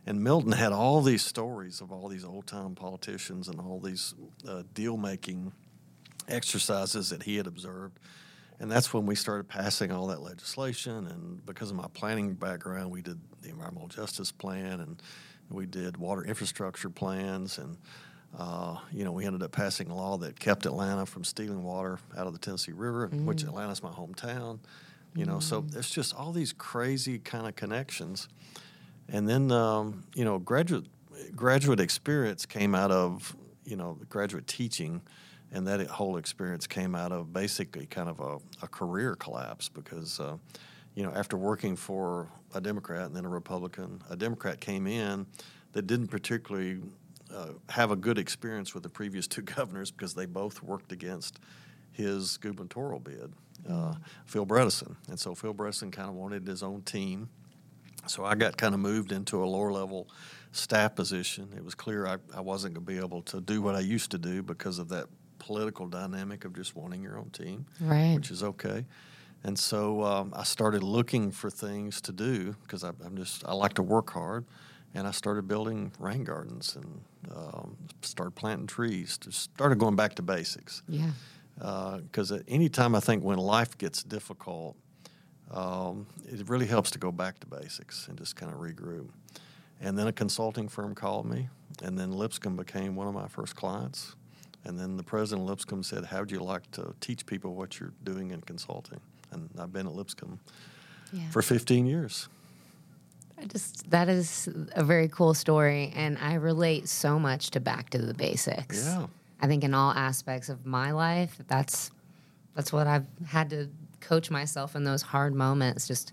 And 0.05 0.23
Milton 0.23 0.53
had 0.53 0.73
all 0.73 1.01
these 1.01 1.23
stories 1.23 1.81
of 1.81 1.93
all 1.93 2.09
these 2.09 2.25
old 2.25 2.47
time 2.47 2.75
politicians 2.75 3.49
and 3.49 3.61
all 3.61 3.79
these 3.79 4.15
uh, 4.49 4.65
deal 4.75 4.97
making 4.97 5.53
exercises 6.29 7.11
that 7.11 7.23
he 7.23 7.37
had 7.37 7.47
observed. 7.47 7.99
And 8.59 8.71
that's 8.71 8.93
when 8.93 9.07
we 9.07 9.15
started 9.15 9.49
passing 9.49 9.93
all 9.93 10.09
that 10.09 10.21
legislation. 10.21 11.07
And 11.07 11.45
because 11.47 11.71
of 11.71 11.77
my 11.77 11.87
planning 11.95 12.35
background, 12.35 12.91
we 12.91 13.03
did 13.03 13.19
the 13.43 13.51
Environmental 13.51 13.89
Justice 13.89 14.33
Plan 14.33 14.81
and 14.81 15.03
we 15.51 15.67
did 15.67 15.97
water 15.97 16.25
infrastructure 16.25 16.91
plans. 16.91 17.59
And, 17.59 17.77
uh, 18.39 18.79
you 18.91 19.05
know, 19.05 19.13
we 19.13 19.27
ended 19.27 19.43
up 19.43 19.53
passing 19.53 19.91
a 19.91 19.95
law 19.95 20.17
that 20.19 20.41
kept 20.41 20.65
Atlanta 20.65 21.05
from 21.05 21.23
stealing 21.25 21.63
water 21.63 21.99
out 22.17 22.27
of 22.27 22.33
the 22.33 22.39
Tennessee 22.39 22.73
River, 22.73 23.09
which 23.09 23.43
Atlanta's 23.45 23.83
my 23.83 23.91
hometown. 23.91 24.59
You 25.15 25.27
know, 25.27 25.41
so 25.41 25.67
it's 25.77 25.91
just 25.91 26.15
all 26.15 26.33
these 26.33 26.55
crazy 26.55 27.19
kind 27.19 27.47
of 27.47 27.55
connections. 27.55 28.29
And 29.09 29.29
then, 29.29 29.53
um, 29.53 30.05
you 30.15 30.25
know, 30.25 30.39
graduate 30.39 30.87
graduate 31.37 31.81
experience 31.81 32.47
came 32.47 32.75
out 32.75 32.91
of, 32.91 33.37
you 33.65 33.77
know, 33.77 33.99
graduate 34.09 34.47
teaching, 34.47 35.03
and 35.53 35.67
that 35.67 35.87
whole 35.87 36.17
experience 36.17 36.67
came 36.67 36.95
out 36.95 37.13
of 37.13 37.33
basically 37.33 37.85
kind 37.85 38.09
of 38.09 38.21
a, 38.21 38.39
a 38.65 38.69
career 38.69 39.15
collapse 39.15 39.69
because, 39.69 40.19
uh, 40.19 40.39
you 40.95 41.03
know, 41.03 41.13
after 41.13 41.37
working 41.37 41.77
for 41.77 42.29
a 42.55 42.61
Democrat 42.61 43.07
and 43.07 43.15
then 43.15 43.27
a 43.27 43.29
Republican, 43.29 44.01
a 44.09 44.17
Democrat 44.17 44.61
came 44.61 44.87
in 44.87 45.27
that 45.73 45.87
didn't 45.87 46.09
particularly 46.09 46.81
uh, 47.35 47.49
have 47.69 47.91
a 47.91 47.97
good 47.97 48.19
experience 48.19 48.75
with 48.75 48.83
the 48.83 48.89
previous 48.89 49.27
two 49.27 49.43
governors 49.57 49.91
because 49.91 50.15
they 50.15 50.27
both 50.27 50.63
worked 50.63 50.93
against 50.93 51.39
his 51.93 52.37
gubernatorial 52.39 53.01
bid, 53.01 53.33
uh, 53.69 53.95
Phil 54.27 54.47
Bredesen. 54.47 54.97
And 55.09 55.19
so 55.19 55.35
Phil 55.35 55.53
Bredesen 55.55 55.93
kind 55.93 56.09
of 56.09 56.15
wanted 56.15 56.47
his 56.47 56.63
own 56.63 56.83
team. 56.83 57.29
So 58.07 58.25
I 58.25 58.35
got 58.35 58.57
kind 58.57 58.75
of 58.75 58.81
moved 58.81 59.13
into 59.13 59.45
a 59.45 59.47
lower 59.47 59.71
level 59.73 60.09
staff 60.53 60.95
position. 60.97 61.49
It 61.57 61.65
was 61.65 61.75
clear 61.75 62.07
I, 62.07 62.17
I 62.35 62.41
wasn't 62.41 62.75
going 62.75 62.85
to 62.87 62.93
be 62.93 62.99
able 62.99 63.23
to 63.23 63.41
do 63.41 63.63
what 63.63 63.75
I 63.75 63.81
used 63.81 64.11
to 64.13 64.19
do 64.19 64.43
because 64.43 64.79
of 64.79 64.89
that 64.89 65.07
political 65.39 65.87
dynamic 65.87 66.45
of 66.45 66.55
just 66.55 66.75
wanting 66.77 67.03
your 67.03 67.19
own 67.19 67.31
team, 67.31 67.67
Right. 67.81 68.15
which 68.15 68.31
is 68.31 68.43
okay. 68.43 68.85
And 69.45 69.59
so 69.59 70.03
um, 70.03 70.33
I 70.37 70.45
started 70.45 70.83
looking 70.83 71.31
for 71.31 71.51
things 71.51 72.01
to 72.03 72.13
do 72.13 72.55
because 72.63 72.83
I'm 72.85 73.17
just 73.17 73.45
I 73.47 73.53
like 73.53 73.75
to 73.75 73.83
work 73.83 74.11
hard, 74.11 74.45
and 74.95 75.07
I 75.07 75.11
started 75.11 75.49
building 75.49 75.93
rain 75.99 76.25
gardens 76.25 76.77
and 76.77 77.01
um, 77.35 77.77
started 78.03 78.33
planting 78.33 78.67
trees. 78.67 79.19
Just 79.19 79.41
started 79.41 79.79
going 79.79 79.97
back 79.97 80.15
to 80.17 80.23
basics 80.23 80.83
Yeah. 80.89 81.11
because 81.57 82.33
uh, 82.33 82.43
anytime 82.49 82.95
I 82.95 83.01
think 83.01 83.25
when 83.25 83.39
life 83.39 83.77
gets 83.79 84.03
difficult, 84.03 84.77
um, 85.51 86.07
it 86.25 86.49
really 86.49 86.67
helps 86.67 86.91
to 86.93 86.99
go 86.99 87.13
back 87.13 87.39
to 87.41 87.47
basics 87.47 88.09
and 88.09 88.17
just 88.19 88.37
kind 88.37 88.53
of 88.53 88.59
regroup. 88.59 89.09
And 89.81 89.99
then 89.99 90.07
a 90.07 90.13
consulting 90.13 90.69
firm 90.69 90.95
called 90.95 91.27
me, 91.27 91.49
and 91.83 91.99
then 91.99 92.13
Lipscomb 92.13 92.57
became 92.57 92.95
one 92.95 93.09
of 93.09 93.15
my 93.15 93.27
first 93.29 93.57
clients. 93.57 94.15
And 94.65 94.79
then 94.79 94.97
the 94.97 95.03
president 95.03 95.43
of 95.43 95.49
Lipscomb 95.51 95.83
said, 95.83 96.05
"How 96.05 96.21
would 96.21 96.31
you 96.31 96.39
like 96.39 96.71
to 96.73 96.95
teach 97.01 97.27
people 97.27 97.55
what 97.57 97.81
you're 97.81 97.93
doing 98.05 98.31
in 98.31 98.43
consulting?" 98.43 99.01
And 99.33 99.51
I've 99.59 99.73
been 99.73 99.87
at 99.89 99.93
Lipscomb 99.95 100.39
Yeah. 101.13 101.29
for 101.31 101.43
15 101.43 101.85
years. 101.87 102.29
I 103.43 103.47
just 103.47 103.91
that 103.91 104.09
is 104.09 104.49
a 104.75 104.85
very 104.85 105.09
cool 105.09 105.35
story, 105.35 105.93
and 105.97 106.17
I 106.19 106.35
relate 106.35 106.89
so 106.89 107.19
much 107.19 107.51
to 107.51 107.61
back 107.61 107.91
to 107.91 107.99
the 107.99 108.15
basics. 108.15 108.87
Yeah. 108.87 109.07
I 109.41 109.49
think 109.49 109.65
in 109.65 109.75
all 109.75 109.91
aspects 109.93 110.49
of 110.49 110.65
my 110.65 110.93
life, 110.93 111.37
that's 111.49 111.91
that's 112.55 112.73
what 112.73 112.87
I've 112.87 113.07
had 113.27 113.51
to 113.51 113.69
coach 114.01 114.31
myself 114.31 114.77
in 114.77 114.85
those 114.85 115.03
hard 115.03 115.35
moments. 115.35 115.89
Just 115.89 116.13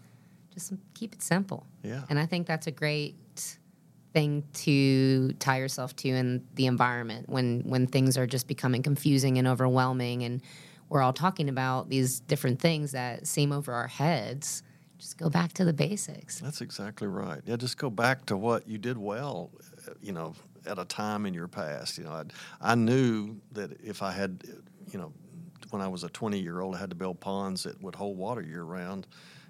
just 0.54 0.74
keep 0.94 1.14
it 1.14 1.22
simple. 1.22 1.66
Yeah. 1.84 2.02
And 2.10 2.20
I 2.20 2.26
think 2.26 2.48
that's 2.48 2.68
a 2.68 2.72
great 2.72 3.16
thing 4.14 4.44
to 4.54 5.32
tie 5.34 5.60
yourself 5.60 5.96
to 5.98 6.10
in 6.10 6.44
the 6.56 6.66
environment 6.66 7.30
when 7.30 7.62
when 7.62 7.86
things 7.86 8.18
are 8.18 8.26
just 8.26 8.48
becoming 8.48 8.82
confusing 8.82 9.38
and 9.38 9.48
overwhelming 9.48 10.24
and 10.24 10.42
we're 10.90 11.04
all 11.04 11.14
talking 11.14 11.50
about 11.50 11.90
these 11.90 12.20
different 12.22 12.60
things 12.60 12.94
that 12.94 13.28
seem 13.28 13.52
over 13.52 13.72
our 13.72 13.88
heads. 13.88 14.64
Just 15.00 15.18
go 15.18 15.30
back 15.30 15.54
to 15.54 15.64
the 15.66 15.74
basics. 15.74 16.40
That's 16.40 16.60
exactly 16.62 17.08
right. 17.08 17.42
Yeah, 17.46 17.56
just 17.56 17.78
go 17.78 17.90
back 17.90 18.26
to 18.28 18.36
what 18.38 18.68
you 18.68 18.78
did 18.78 18.98
well, 18.98 19.50
uh, 19.88 19.94
you 20.02 20.12
know, 20.12 20.36
at 20.66 20.78
a 20.78 20.84
time 20.86 21.26
in 21.26 21.34
your 21.34 21.48
past. 21.48 21.98
You 21.98 22.04
know, 22.04 22.12
I'd, 22.12 22.34
I 22.60 22.76
knew 22.76 23.38
that 23.54 23.72
if 23.82 24.04
I 24.04 24.12
had, 24.12 24.44
you 24.92 25.00
know, 25.00 25.14
when 25.70 25.82
I 25.82 25.88
was 25.88 26.04
a 26.04 26.10
20 26.10 26.40
year 26.40 26.60
old, 26.60 26.76
I 26.76 26.80
had 26.80 26.90
to 26.90 26.96
build 26.98 27.20
ponds 27.22 27.64
that 27.64 27.82
would 27.82 27.96
hold 27.96 28.18
water 28.18 28.42
year 28.42 28.64
round, 28.64 29.08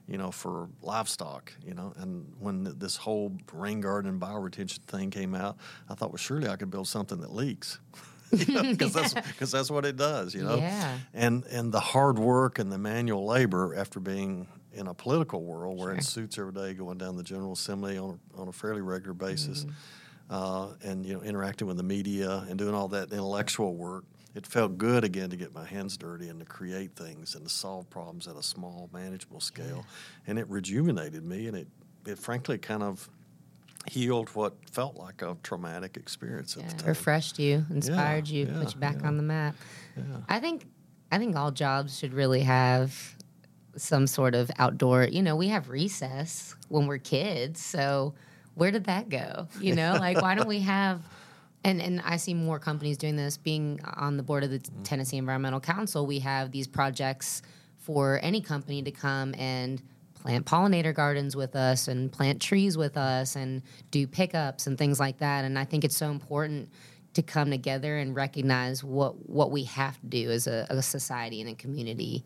you 0.08 0.18
know, 0.20 0.30
for 0.32 0.70
livestock, 0.84 1.52
you 1.66 1.74
know. 1.74 1.94
And 1.98 2.32
when 2.40 2.66
th- 2.66 2.76
this 2.78 2.96
whole 2.98 3.36
rain 3.52 3.82
garden 3.82 4.12
and 4.12 4.22
bioretention 4.22 4.80
thing 4.84 5.10
came 5.10 5.34
out, 5.34 5.58
I 5.90 5.96
thought, 5.96 6.12
well, 6.12 6.18
surely 6.18 6.48
I 6.48 6.58
could 6.58 6.70
build 6.70 6.88
something 6.88 7.20
that 7.22 7.34
leaks. 7.34 7.80
Because 8.32 8.94
that's, 8.94 9.14
'cause 9.40 9.52
that's 9.52 9.72
what 9.72 9.86
it 9.88 9.98
does, 9.98 10.36
you 10.36 10.44
know. 10.44 10.58
Yeah. 10.58 11.00
And 11.16 11.46
and 11.46 11.72
the 11.72 11.80
hard 11.80 12.20
work 12.20 12.60
and 12.60 12.72
the 12.72 12.78
manual 12.78 13.26
labor 13.26 13.74
after 13.76 14.00
being 14.00 14.48
in 14.80 14.88
a 14.88 14.94
political 14.94 15.44
world, 15.44 15.78
wearing 15.78 15.98
Sure. 15.98 16.04
suits 16.04 16.38
every 16.40 16.54
day, 16.54 16.74
going 16.74 16.98
down 16.98 17.16
the 17.18 17.24
General 17.24 17.52
Assembly 17.54 17.98
on 17.98 18.20
a, 18.36 18.42
on 18.42 18.48
a 18.48 18.52
fairly 18.52 18.82
regular 18.82 19.14
basis, 19.14 19.66
Mm-hmm. 19.66 20.34
uh, 20.34 20.74
and 20.84 21.06
you 21.06 21.14
know 21.14 21.22
interacting 21.22 21.68
with 21.68 21.78
the 21.78 21.84
media 21.84 22.46
and 22.50 22.58
doing 22.58 22.74
all 22.74 22.88
that 22.90 23.12
intellectual 23.12 23.76
work. 23.76 24.06
It 24.36 24.46
felt 24.46 24.78
good 24.78 25.04
again 25.04 25.30
to 25.32 25.36
get 25.36 25.54
my 25.54 25.66
hands 25.66 25.98
dirty 25.98 26.30
and 26.30 26.40
to 26.40 26.46
create 26.46 26.96
things 26.96 27.36
and 27.36 27.44
to 27.44 27.50
solve 27.50 27.90
problems 27.90 28.28
at 28.28 28.36
a 28.36 28.44
small, 28.44 28.88
manageable 28.94 29.42
scale, 29.42 29.86
and 30.28 30.38
it 30.40 30.48
rejuvenated 30.50 31.24
me 31.26 31.48
and 31.48 31.58
it 31.58 31.68
it 32.06 32.18
frankly 32.18 32.58
kind 32.58 32.84
of 32.84 33.10
healed 33.90 34.30
what 34.30 34.54
felt 34.72 34.96
like 34.96 35.22
a 35.22 35.36
traumatic 35.42 35.98
experience 35.98 36.56
at 36.58 36.70
the 36.70 36.76
time. 36.76 36.88
refreshed 36.88 37.40
you, 37.40 37.66
inspired 37.72 38.28
you, 38.28 38.46
yeah, 38.46 38.60
put 38.62 38.74
you 38.74 38.80
back 38.80 38.98
yeah. 39.02 39.08
on 39.08 39.18
the 39.18 39.24
map. 39.24 39.56
Yeah. 39.98 40.04
I 40.30 40.40
think 40.40 40.66
I 41.12 41.18
think 41.18 41.36
all 41.36 41.52
jobs 41.52 41.98
should 41.98 42.14
really 42.14 42.42
have 42.42 43.16
some 43.76 44.08
sort 44.08 44.36
of 44.36 44.52
outdoor. 44.58 45.04
You 45.04 45.22
know, 45.22 45.36
we 45.36 45.48
have 45.50 45.70
recess 45.70 46.56
when 46.68 46.88
we're 46.88 46.98
kids, 46.98 47.64
so 47.64 48.14
where 48.56 48.72
did 48.72 48.86
that 48.86 49.10
go? 49.10 49.48
You 49.60 49.76
know, 49.76 49.98
like 50.00 50.22
why 50.22 50.36
don't 50.36 50.48
we 50.48 50.60
have? 50.76 51.02
And 51.64 51.82
and 51.82 52.02
I 52.02 52.18
see 52.18 52.34
more 52.34 52.60
companies 52.60 52.98
doing 52.98 53.16
this. 53.16 53.38
Being 53.38 53.80
on 53.84 54.18
the 54.18 54.24
board 54.24 54.44
of 54.44 54.52
the 54.52 54.60
mm-hmm. 54.60 54.84
Tennessee 54.84 55.18
Environmental 55.18 55.60
Council, 55.60 56.06
we 56.06 56.20
have 56.20 56.52
these 56.52 56.68
projects 56.68 57.42
for 57.78 58.20
any 58.22 58.42
company 58.42 58.82
to 58.84 58.92
come 58.92 59.34
and 59.38 59.82
plant 60.14 60.46
pollinator 60.46 60.94
gardens 60.94 61.36
with 61.36 61.56
us 61.56 61.88
and 61.88 62.12
plant 62.12 62.42
trees 62.42 62.78
with 62.78 62.98
us 62.98 63.36
and 63.36 63.62
do 63.90 64.06
pickups 64.06 64.68
and 64.68 64.78
things 64.78 65.00
like 65.00 65.18
that. 65.20 65.46
And 65.46 65.58
I 65.58 65.66
think 65.66 65.84
it's 65.84 65.96
so 65.96 66.12
important 66.12 66.70
to 67.14 67.22
come 67.22 67.50
together 67.50 67.98
and 67.98 68.16
recognize 68.16 68.84
what 68.84 69.30
what 69.30 69.52
we 69.52 69.64
have 69.64 70.00
to 70.02 70.08
do 70.08 70.30
as 70.30 70.48
a, 70.48 70.68
a 70.70 70.82
society 70.82 71.42
and 71.42 71.50
a 71.50 71.56
community 71.56 72.24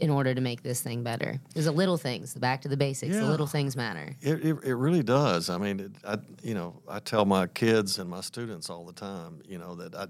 in 0.00 0.10
order 0.10 0.34
to 0.34 0.40
make 0.40 0.62
this 0.62 0.80
thing 0.80 1.02
better. 1.02 1.38
There's 1.54 1.66
the 1.66 1.72
little 1.72 1.96
things, 1.96 2.34
the 2.34 2.40
back 2.40 2.62
to 2.62 2.68
the 2.68 2.76
basics. 2.76 3.14
The 3.14 3.24
little 3.24 3.46
things 3.46 3.76
matter. 3.76 4.16
It, 4.22 4.44
it, 4.44 4.56
it 4.64 4.74
really 4.74 5.02
does. 5.02 5.50
I 5.50 5.58
mean, 5.58 5.80
it, 5.80 5.92
I 6.04 6.18
you 6.42 6.54
know 6.54 6.80
I 6.88 6.98
tell 7.00 7.24
my 7.24 7.46
kids 7.46 7.98
and 7.98 8.08
my 8.08 8.22
students 8.22 8.70
all 8.70 8.84
the 8.84 8.92
time, 8.92 9.42
you 9.46 9.58
know 9.58 9.74
that 9.76 9.94
I 9.94 10.06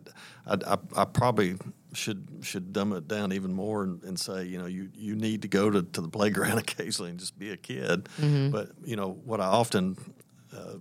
I, 0.47 0.75
I, 0.75 1.03
I 1.03 1.05
probably 1.05 1.57
should 1.93 2.27
should 2.43 2.73
dumb 2.73 2.93
it 2.93 3.09
down 3.09 3.33
even 3.33 3.53
more 3.53 3.83
and, 3.83 4.03
and 4.05 4.19
say 4.19 4.45
you 4.45 4.59
know 4.59 4.67
you, 4.67 4.91
you 4.95 5.17
need 5.17 5.43
to 5.43 5.49
go 5.49 5.71
to, 5.71 5.83
to 5.83 6.01
the 6.01 6.09
playground 6.09 6.59
occasionally 6.67 7.11
and 7.11 7.19
just 7.19 7.39
be 7.39 7.51
a 7.51 7.57
kid. 7.57 8.09
But 8.53 8.71
you 8.85 8.97
know 8.97 9.19
what 9.25 9.41
I 9.41 9.47
often 9.47 9.97
uh, 10.57 10.75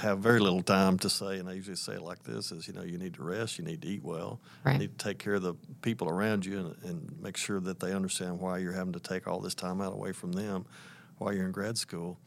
have 0.00 0.18
very 0.18 0.40
little 0.40 0.62
time 0.62 0.98
to 0.98 1.08
say, 1.10 1.38
and 1.38 1.48
I 1.48 1.52
usually 1.52 1.76
say 1.76 1.94
it 1.94 2.02
like 2.02 2.22
this: 2.24 2.52
is 2.52 2.66
you 2.66 2.74
know 2.74 2.82
you 2.82 2.98
need 2.98 3.14
to 3.14 3.22
rest, 3.22 3.58
you 3.58 3.64
need 3.64 3.82
to 3.82 3.88
eat 3.88 4.02
well, 4.02 4.40
Right. 4.64 4.72
you 4.74 4.78
need 4.80 4.98
to 4.98 5.04
take 5.04 5.18
care 5.18 5.34
of 5.34 5.42
the 5.42 5.54
people 5.82 6.08
around 6.08 6.44
you, 6.44 6.58
and, 6.58 6.76
and 6.84 7.22
make 7.22 7.36
sure 7.36 7.60
that 7.60 7.80
they 7.80 7.92
understand 7.92 8.40
why 8.40 8.58
you're 8.58 8.72
having 8.72 8.92
to 8.94 9.00
take 9.00 9.26
all 9.26 9.40
this 9.40 9.54
time 9.54 9.80
out 9.80 9.92
away 9.92 10.12
from 10.12 10.32
them 10.32 10.66
while 11.18 11.32
you're 11.32 11.46
in 11.46 11.52
grad 11.52 11.78
school. 11.78 12.18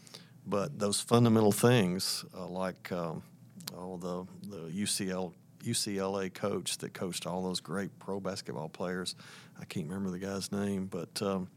But 0.45 0.77
those 0.79 0.99
fundamental 0.99 1.51
things, 1.51 2.25
uh, 2.37 2.47
like 2.47 2.91
um, 2.91 3.23
oh 3.77 3.97
the 3.97 4.25
the 4.49 4.69
UCL 4.83 5.33
UCLA 5.63 6.33
coach 6.33 6.77
that 6.79 6.93
coached 6.93 7.25
all 7.25 7.41
those 7.43 7.61
great 7.61 7.97
pro 7.99 8.19
basketball 8.19 8.67
players, 8.69 9.15
I 9.61 9.65
can't 9.65 9.87
remember 9.87 10.09
the 10.11 10.19
guy's 10.19 10.51
name, 10.51 10.87
but 10.87 11.21
um, 11.21 11.47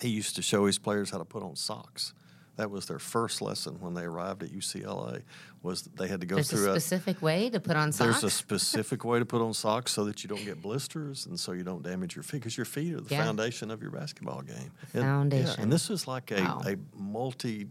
he 0.00 0.08
used 0.08 0.36
to 0.36 0.42
show 0.42 0.66
his 0.66 0.78
players 0.78 1.10
how 1.10 1.18
to 1.18 1.24
put 1.24 1.42
on 1.42 1.56
socks. 1.56 2.12
That 2.60 2.70
was 2.70 2.84
their 2.84 2.98
first 2.98 3.40
lesson 3.40 3.76
when 3.80 3.94
they 3.94 4.02
arrived 4.02 4.42
at 4.42 4.50
UCLA. 4.50 5.22
Was 5.62 5.84
they 5.96 6.08
had 6.08 6.20
to 6.20 6.26
go 6.26 6.34
There's 6.34 6.52
a 6.52 6.56
through 6.56 6.64
specific 6.72 7.22
way 7.22 7.48
to 7.48 7.58
put 7.58 7.74
on 7.74 7.90
socks. 7.90 8.20
there's 8.20 8.24
a 8.24 8.28
specific 8.36 9.02
way 9.02 9.18
to 9.18 9.24
put 9.24 9.40
on 9.40 9.54
socks 9.64 9.92
so 9.92 10.04
that 10.04 10.22
you 10.22 10.28
don't 10.28 10.44
get 10.44 10.60
blisters 10.60 11.24
and 11.24 11.40
so 11.40 11.52
you 11.52 11.62
don't 11.62 11.82
damage 11.82 12.14
your 12.14 12.22
feet 12.22 12.40
because 12.42 12.58
your 12.58 12.66
feet 12.66 12.92
are 12.94 13.00
the 13.00 13.14
Yeah. 13.14 13.24
foundation 13.24 13.70
of 13.70 13.80
your 13.80 13.90
basketball 13.90 14.42
game. 14.42 14.72
And- 14.92 14.94
yeah, 14.94 15.00
foundation. 15.00 15.62
and 15.62 15.72
this 15.72 15.88
is 15.88 16.06
like 16.06 16.30
a, 16.32 16.42
Wow. 16.42 16.60
a 16.66 16.76
multi, 16.94 17.66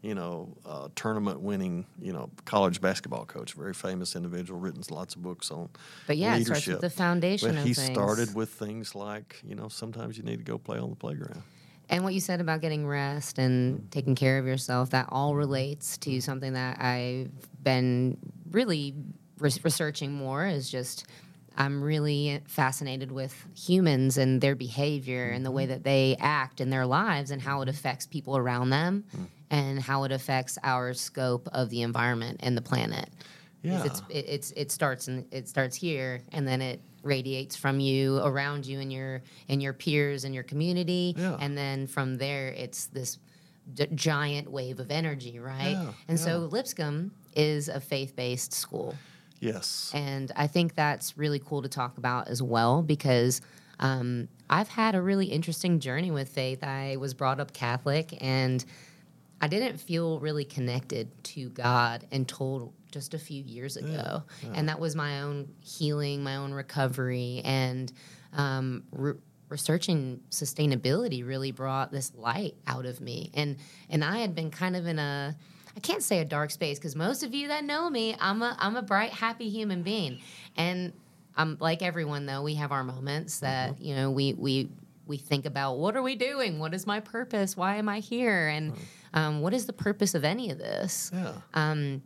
you 0.00 0.14
know, 0.14 0.56
uh, 0.64 0.88
tournament 0.96 1.40
winning, 1.40 1.84
you 2.00 2.14
know, 2.14 2.30
college 2.46 2.80
basketball 2.80 3.26
coach, 3.26 3.52
very 3.52 3.74
famous 3.74 4.16
individual, 4.16 4.58
written 4.58 4.82
lots 4.90 5.16
of 5.16 5.22
books 5.22 5.50
on 5.50 5.68
But 6.06 6.16
yeah, 6.16 6.36
it 6.36 6.46
starts 6.46 6.66
with 6.66 6.80
the 6.80 6.88
foundation 6.88 7.56
But 7.56 7.66
he 7.66 7.74
things. 7.74 7.92
started 7.92 8.34
with 8.34 8.48
things 8.48 8.94
like, 8.94 9.38
you 9.46 9.54
know, 9.54 9.68
sometimes 9.68 10.16
you 10.16 10.22
need 10.22 10.38
to 10.38 10.44
go 10.44 10.56
play 10.56 10.78
on 10.78 10.88
the 10.88 10.96
playground. 10.96 11.42
And 11.90 12.04
what 12.04 12.14
you 12.14 12.20
said 12.20 12.40
about 12.40 12.60
getting 12.60 12.86
rest 12.86 13.38
and 13.38 13.90
taking 13.90 14.14
care 14.14 14.38
of 14.38 14.46
yourself, 14.46 14.90
that 14.90 15.06
all 15.10 15.34
relates 15.34 15.98
to 15.98 16.20
something 16.20 16.52
that 16.52 16.80
I've 16.80 17.30
been 17.62 18.16
really 18.50 18.94
re- 19.38 19.50
researching 19.64 20.12
more 20.12 20.46
is 20.46 20.70
just 20.70 21.06
I'm 21.56 21.82
really 21.82 22.40
fascinated 22.46 23.10
with 23.10 23.34
humans 23.56 24.16
and 24.16 24.40
their 24.40 24.54
behavior 24.54 25.30
and 25.30 25.44
the 25.44 25.50
way 25.50 25.64
mm-hmm. 25.64 25.72
that 25.72 25.84
they 25.84 26.16
act 26.20 26.60
in 26.60 26.70
their 26.70 26.86
lives 26.86 27.32
and 27.32 27.42
how 27.42 27.60
it 27.62 27.68
affects 27.68 28.06
people 28.06 28.36
around 28.36 28.70
them 28.70 29.04
mm. 29.14 29.26
and 29.50 29.80
how 29.80 30.04
it 30.04 30.12
affects 30.12 30.58
our 30.62 30.94
scope 30.94 31.48
of 31.52 31.68
the 31.70 31.82
environment 31.82 32.38
and 32.42 32.56
the 32.56 32.62
planet. 32.62 33.10
Yeah. 33.62 33.84
It's, 33.84 34.00
it, 34.08 34.24
it's 34.28 34.50
it 34.52 34.72
starts 34.72 35.08
and 35.08 35.26
it 35.32 35.48
starts 35.48 35.76
here 35.76 36.22
and 36.32 36.46
then 36.46 36.62
it 36.62 36.80
radiates 37.02 37.56
from 37.56 37.80
you 37.80 38.18
around 38.18 38.66
you 38.66 38.80
and 38.80 38.92
your 38.92 39.22
and 39.48 39.62
your 39.62 39.72
peers 39.72 40.24
and 40.24 40.34
your 40.34 40.44
community 40.44 41.14
Yeah. 41.16 41.36
and 41.40 41.56
then 41.56 41.86
from 41.86 42.16
there 42.16 42.48
it's 42.48 42.86
this 42.86 43.18
d- 43.72 43.86
giant 43.94 44.50
wave 44.50 44.80
of 44.80 44.90
energy 44.90 45.38
right 45.38 45.70
Yeah, 45.72 45.92
and 46.08 46.18
so 46.20 46.40
lipscomb 46.40 47.12
is 47.34 47.68
a 47.68 47.80
faith-based 47.80 48.52
school 48.52 48.94
Yes. 49.40 49.90
and 49.94 50.30
I 50.36 50.46
think 50.46 50.74
that's 50.74 51.16
really 51.16 51.38
cool 51.38 51.62
to 51.62 51.68
talk 51.68 51.96
about 51.96 52.28
as 52.28 52.42
well 52.42 52.82
because 52.82 53.40
um, 53.78 54.28
I've 54.50 54.68
had 54.68 54.94
a 54.94 55.00
really 55.00 55.24
interesting 55.26 55.80
journey 55.80 56.10
with 56.10 56.28
faith. 56.28 56.62
I 56.62 56.96
was 56.98 57.14
brought 57.14 57.40
up 57.40 57.54
Catholic 57.54 58.18
and 58.22 58.62
I 59.40 59.48
didn't 59.48 59.78
feel 59.78 60.20
really 60.20 60.44
connected 60.44 61.08
to 61.24 61.48
God 61.48 62.06
until 62.12 62.74
just 62.90 63.14
a 63.14 63.18
few 63.18 63.42
years 63.42 63.76
ago. 63.76 64.22
And 64.54 64.68
that 64.68 64.78
was 64.80 64.94
my 64.96 65.22
own 65.22 65.48
healing, 65.60 66.22
my 66.22 66.36
own 66.36 66.52
recovery, 66.52 67.42
and 67.44 67.92
um, 68.32 68.84
re- 68.92 69.14
researching 69.48 70.20
sustainability 70.30 71.26
really 71.26 71.50
brought 71.52 71.90
this 71.92 72.12
light 72.14 72.54
out 72.66 72.86
of 72.86 73.00
me. 73.00 73.30
And 73.34 73.56
and 73.88 74.04
I 74.04 74.18
had 74.18 74.34
been 74.34 74.50
kind 74.50 74.76
of 74.76 74.86
in 74.86 74.98
a 74.98 75.36
I 75.76 75.80
can't 75.80 76.02
say 76.02 76.18
a 76.18 76.24
dark 76.24 76.50
space 76.50 76.78
because 76.78 76.96
most 76.96 77.22
of 77.22 77.34
you 77.34 77.48
that 77.48 77.64
know 77.64 77.88
me, 77.90 78.16
I'm 78.20 78.42
a 78.42 78.56
I'm 78.58 78.76
a 78.76 78.82
bright, 78.82 79.12
happy 79.12 79.48
human 79.48 79.82
being, 79.82 80.20
and 80.56 80.92
I'm 81.36 81.56
like 81.60 81.82
everyone 81.82 82.26
though. 82.26 82.42
We 82.42 82.54
have 82.54 82.72
our 82.72 82.84
moments 82.84 83.40
that 83.40 83.80
you 83.80 83.94
know 83.94 84.10
we 84.10 84.34
we 84.34 84.68
we 85.06 85.16
think 85.16 85.44
about 85.44 85.78
what 85.78 85.96
are 85.96 86.02
we 86.02 86.14
doing? 86.14 86.58
What 86.58 86.72
is 86.72 86.86
my 86.86 87.00
purpose? 87.00 87.56
Why 87.56 87.76
am 87.76 87.88
I 87.88 87.98
here? 87.98 88.48
And 88.48 88.74
um, 89.12 89.40
what 89.40 89.52
is 89.52 89.66
the 89.66 89.72
purpose 89.72 90.14
of 90.14 90.24
any 90.24 90.50
of 90.50 90.58
this? 90.58 91.10
Yeah. 91.12 91.32
um, 91.54 92.02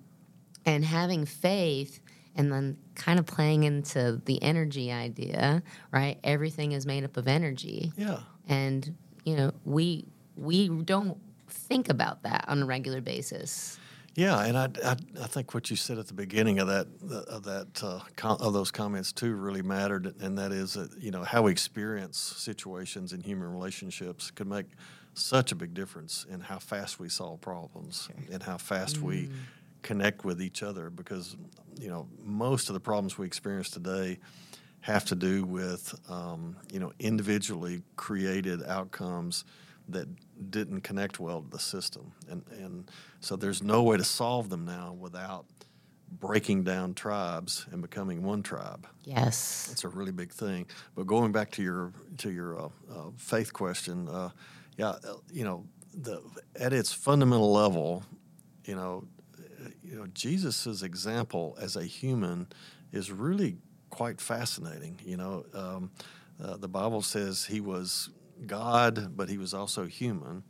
and 0.66 0.84
having 0.84 1.24
faith 1.26 2.00
and 2.36 2.52
then 2.52 2.76
kind 2.94 3.18
of 3.18 3.26
playing 3.26 3.64
into 3.64 4.20
the 4.24 4.42
energy 4.42 4.90
idea 4.90 5.62
right? 5.92 6.18
Everything 6.24 6.72
is 6.72 6.86
made 6.86 7.04
up 7.04 7.16
of 7.16 7.28
energy. 7.28 7.92
Yeah. 7.96 8.20
and 8.48 8.94
you 9.24 9.36
know 9.36 9.52
we 9.64 10.06
we 10.36 10.68
don't 10.68 11.16
think 11.48 11.88
about 11.88 12.22
that 12.24 12.44
on 12.48 12.62
a 12.62 12.66
regular 12.66 13.00
basis. 13.00 13.78
Yeah, 14.16 14.44
and 14.44 14.56
I, 14.56 14.68
I, 14.84 14.96
I 15.22 15.26
think 15.26 15.54
what 15.54 15.70
you 15.70 15.76
said 15.76 15.98
at 15.98 16.06
the 16.06 16.14
beginning 16.14 16.60
of 16.60 16.68
that 16.68 16.86
of 17.28 17.42
that 17.44 17.82
uh, 17.82 18.00
com- 18.16 18.38
of 18.40 18.52
those 18.52 18.70
comments 18.70 19.12
too 19.12 19.34
really 19.34 19.62
mattered, 19.62 20.14
and 20.20 20.38
that 20.38 20.52
is 20.52 20.74
that 20.74 20.90
you 21.00 21.10
know 21.10 21.24
how 21.24 21.42
we 21.42 21.52
experience 21.52 22.16
situations 22.18 23.12
in 23.12 23.20
human 23.22 23.50
relationships 23.52 24.30
could 24.30 24.46
make 24.46 24.66
such 25.14 25.52
a 25.52 25.54
big 25.56 25.74
difference 25.74 26.26
in 26.30 26.40
how 26.40 26.58
fast 26.58 27.00
we 27.00 27.08
solve 27.08 27.40
problems 27.40 28.08
and 28.30 28.42
how 28.42 28.56
fast 28.56 28.98
we 28.98 29.30
connect 29.84 30.24
with 30.24 30.42
each 30.42 30.64
other. 30.64 30.90
Because 30.90 31.36
you 31.78 31.88
know 31.88 32.08
most 32.22 32.68
of 32.68 32.74
the 32.74 32.80
problems 32.80 33.16
we 33.16 33.26
experience 33.26 33.70
today 33.70 34.18
have 34.80 35.04
to 35.04 35.14
do 35.14 35.44
with 35.44 35.94
um, 36.10 36.56
you 36.72 36.80
know 36.80 36.92
individually 36.98 37.82
created 37.96 38.64
outcomes 38.64 39.44
that 39.88 40.08
didn't 40.50 40.80
connect 40.80 41.20
well 41.20 41.42
to 41.42 41.50
the 41.50 41.58
system, 41.58 42.12
and 42.28 42.42
and 42.58 42.90
so 43.20 43.36
there's 43.36 43.62
no 43.62 43.82
way 43.84 43.96
to 43.96 44.04
solve 44.04 44.50
them 44.50 44.64
now 44.64 44.96
without 44.98 45.46
breaking 46.20 46.62
down 46.64 46.94
tribes 46.94 47.66
and 47.72 47.82
becoming 47.82 48.22
one 48.22 48.42
tribe. 48.42 48.86
yes 49.04 49.68
It's 49.72 49.84
a 49.84 49.88
really 49.88 50.12
big 50.12 50.32
thing. 50.32 50.66
But 50.94 51.06
going 51.06 51.32
back 51.32 51.50
to 51.52 51.62
your 51.62 51.92
to 52.18 52.30
your 52.30 52.58
uh, 52.58 52.68
uh, 52.90 53.10
faith 53.16 53.52
question, 53.52 54.08
uh, 54.08 54.30
yeah, 54.76 54.90
uh, 54.90 55.14
you 55.32 55.44
know, 55.44 55.66
the 55.92 56.22
at 56.58 56.72
its 56.72 56.92
fundamental 56.92 57.52
level, 57.52 58.04
you 58.64 58.74
know, 58.74 59.04
you 59.84 59.96
know, 59.96 60.06
Jesus's 60.14 60.82
example 60.82 61.56
as 61.60 61.76
a 61.76 61.84
human 61.84 62.46
is 62.92 63.10
really 63.10 63.56
quite 63.90 64.20
fascinating. 64.20 64.98
You 65.04 65.16
know, 65.16 65.44
um, 65.54 65.90
uh, 66.42 66.56
the 66.56 66.68
Bible 66.68 67.02
says 67.02 67.44
he 67.44 67.60
was 67.60 68.10
God, 68.46 69.16
but 69.16 69.28
he 69.28 69.38
was 69.38 69.54
also 69.54 69.86
human, 69.86 70.42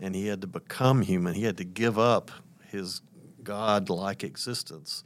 and 0.00 0.14
he 0.14 0.26
had 0.26 0.40
to 0.40 0.46
become 0.46 1.02
human. 1.02 1.34
He 1.34 1.44
had 1.44 1.56
to 1.58 1.64
give 1.64 1.98
up 1.98 2.30
his 2.68 3.00
God-like 3.42 4.24
existence 4.24 5.04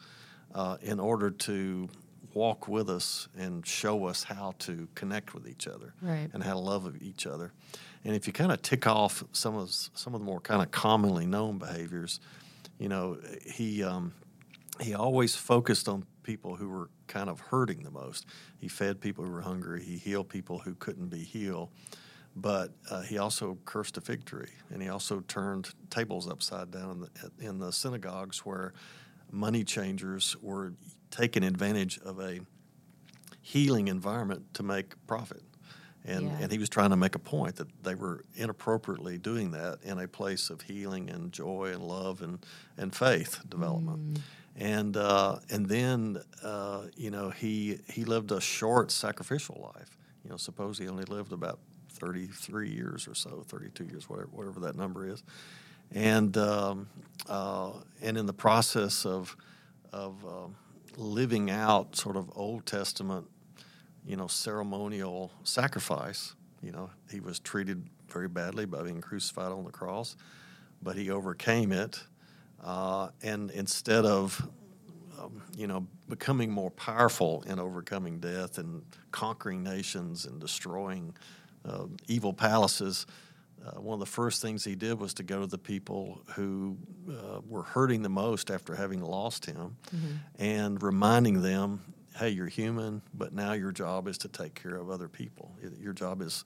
uh, 0.54 0.76
in 0.82 0.98
order 1.00 1.30
to 1.30 1.88
walk 2.32 2.66
with 2.66 2.90
us 2.90 3.28
and 3.38 3.64
show 3.66 4.06
us 4.06 4.24
how 4.24 4.54
to 4.58 4.88
connect 4.96 5.34
with 5.34 5.48
each 5.48 5.68
other 5.68 5.94
Right. 6.02 6.28
and 6.32 6.42
how 6.42 6.54
to 6.54 6.58
love 6.58 6.92
each 7.00 7.26
other. 7.26 7.52
And 8.04 8.14
if 8.16 8.26
you 8.26 8.32
kind 8.32 8.50
of 8.50 8.60
tick 8.60 8.86
off 8.86 9.22
some 9.32 9.54
of 9.56 9.70
some 9.70 10.14
of 10.14 10.20
the 10.20 10.24
more 10.26 10.40
kind 10.40 10.60
of 10.60 10.70
commonly 10.72 11.26
known 11.26 11.58
behaviors, 11.58 12.18
you 12.78 12.88
know, 12.88 13.18
he 13.46 13.82
um, 13.82 14.12
he 14.80 14.94
always 14.94 15.34
focused 15.34 15.88
on 15.88 16.04
people 16.22 16.56
who 16.56 16.68
were 16.68 16.90
kind 17.06 17.28
of 17.30 17.38
hurting 17.38 17.82
the 17.82 17.90
most. 17.90 18.26
He 18.58 18.68
fed 18.68 19.00
people 19.00 19.24
who 19.24 19.30
were 19.30 19.42
hungry. 19.42 19.84
He 19.84 19.96
healed 19.96 20.28
people 20.28 20.58
who 20.58 20.74
couldn't 20.74 21.08
be 21.08 21.22
healed. 21.22 21.70
But 22.36 22.72
uh, 22.90 23.02
he 23.02 23.18
also 23.18 23.58
cursed 23.64 23.96
a 23.96 24.00
fig 24.00 24.24
tree, 24.24 24.50
and 24.70 24.82
he 24.82 24.88
also 24.88 25.20
turned 25.28 25.70
tables 25.88 26.28
upside 26.28 26.72
down 26.72 26.90
in 26.90 27.00
the, 27.00 27.46
in 27.48 27.58
the 27.60 27.72
synagogues 27.72 28.38
where 28.38 28.72
money 29.30 29.62
changers 29.62 30.36
were 30.42 30.72
taking 31.12 31.44
advantage 31.44 32.00
of 32.00 32.18
a 32.18 32.40
healing 33.40 33.86
environment 33.86 34.52
to 34.54 34.64
make 34.64 34.94
profit. 35.06 35.42
And, 36.06 36.26
Yeah. 36.26 36.36
and 36.42 36.52
he 36.52 36.58
was 36.58 36.68
trying 36.68 36.90
to 36.90 36.96
make 36.96 37.14
a 37.14 37.18
point 37.18 37.56
that 37.56 37.68
they 37.82 37.94
were 37.94 38.24
inappropriately 38.36 39.16
doing 39.18 39.52
that 39.52 39.78
in 39.82 39.98
a 39.98 40.06
place 40.06 40.50
of 40.50 40.60
healing 40.62 41.08
and 41.08 41.32
joy 41.32 41.70
and 41.72 41.82
love 41.82 42.20
and, 42.20 42.44
and 42.76 42.94
faith 42.94 43.40
development. 43.48 44.20
And 44.56 44.96
uh, 44.96 45.38
and 45.50 45.66
then 45.66 46.18
uh, 46.42 46.82
you 46.96 47.10
know 47.10 47.30
he 47.30 47.80
he 47.88 48.04
lived 48.04 48.30
a 48.32 48.40
short 48.40 48.92
sacrificial 48.92 49.72
life. 49.74 49.98
You 50.22 50.30
know, 50.30 50.36
suppose 50.36 50.78
he 50.78 50.86
only 50.88 51.04
lived 51.06 51.32
about 51.32 51.58
thirty 51.90 52.26
three 52.28 52.70
years 52.70 53.08
or 53.08 53.14
so, 53.16 53.44
thirty 53.48 53.70
two 53.70 53.84
years, 53.84 54.08
whatever 54.08 54.28
whatever 54.30 54.60
that 54.60 54.76
number 54.76 55.08
is. 55.08 55.24
And 55.92 56.36
um, 56.36 56.88
uh, 57.28 57.72
and 58.00 58.16
in 58.16 58.26
the 58.26 58.32
process 58.32 59.04
of 59.04 59.36
of 59.92 60.24
um, 60.24 60.54
living 60.96 61.50
out 61.50 61.96
sort 61.96 62.16
of 62.16 62.30
Old 62.36 62.64
Testament, 62.64 63.26
you 64.06 64.16
know, 64.16 64.26
ceremonial 64.26 65.32
sacrifice. 65.44 66.34
You 66.62 66.72
know, 66.72 66.90
he 67.10 67.20
was 67.20 67.38
treated 67.40 67.88
very 68.08 68.28
badly 68.28 68.66
by 68.66 68.82
being 68.82 69.00
crucified 69.00 69.52
on 69.52 69.64
the 69.64 69.70
cross, 69.72 70.16
but 70.82 70.96
he 70.96 71.10
overcame 71.10 71.72
it. 71.72 72.02
Uh, 72.62 73.08
and 73.22 73.50
instead 73.50 74.04
of, 74.04 74.48
um, 75.20 75.42
you 75.56 75.66
know, 75.66 75.86
becoming 76.08 76.50
more 76.50 76.70
powerful 76.70 77.44
in 77.46 77.58
overcoming 77.58 78.18
death 78.18 78.58
and 78.58 78.82
conquering 79.10 79.62
nations 79.62 80.24
and 80.24 80.40
destroying 80.40 81.14
uh, 81.66 81.86
evil 82.08 82.32
palaces, 82.32 83.06
uh, 83.64 83.80
one 83.80 83.94
of 83.94 84.00
the 84.00 84.06
first 84.06 84.42
things 84.42 84.64
he 84.64 84.74
did 84.74 84.98
was 84.98 85.14
to 85.14 85.22
go 85.22 85.40
to 85.40 85.46
the 85.46 85.58
people 85.58 86.20
who 86.34 86.76
uh, 87.08 87.40
were 87.48 87.62
hurting 87.62 88.02
the 88.02 88.08
most 88.08 88.50
after 88.50 88.74
having 88.74 89.00
lost 89.00 89.46
him 89.46 89.76
mm-hmm. 89.86 90.42
and 90.42 90.82
reminding 90.82 91.40
them 91.40 91.82
hey 92.16 92.28
you're 92.28 92.46
human 92.46 93.02
but 93.12 93.32
now 93.32 93.52
your 93.52 93.72
job 93.72 94.06
is 94.08 94.18
to 94.18 94.28
take 94.28 94.54
care 94.54 94.76
of 94.76 94.90
other 94.90 95.08
people. 95.08 95.54
Your 95.80 95.92
job 95.92 96.22
is 96.22 96.44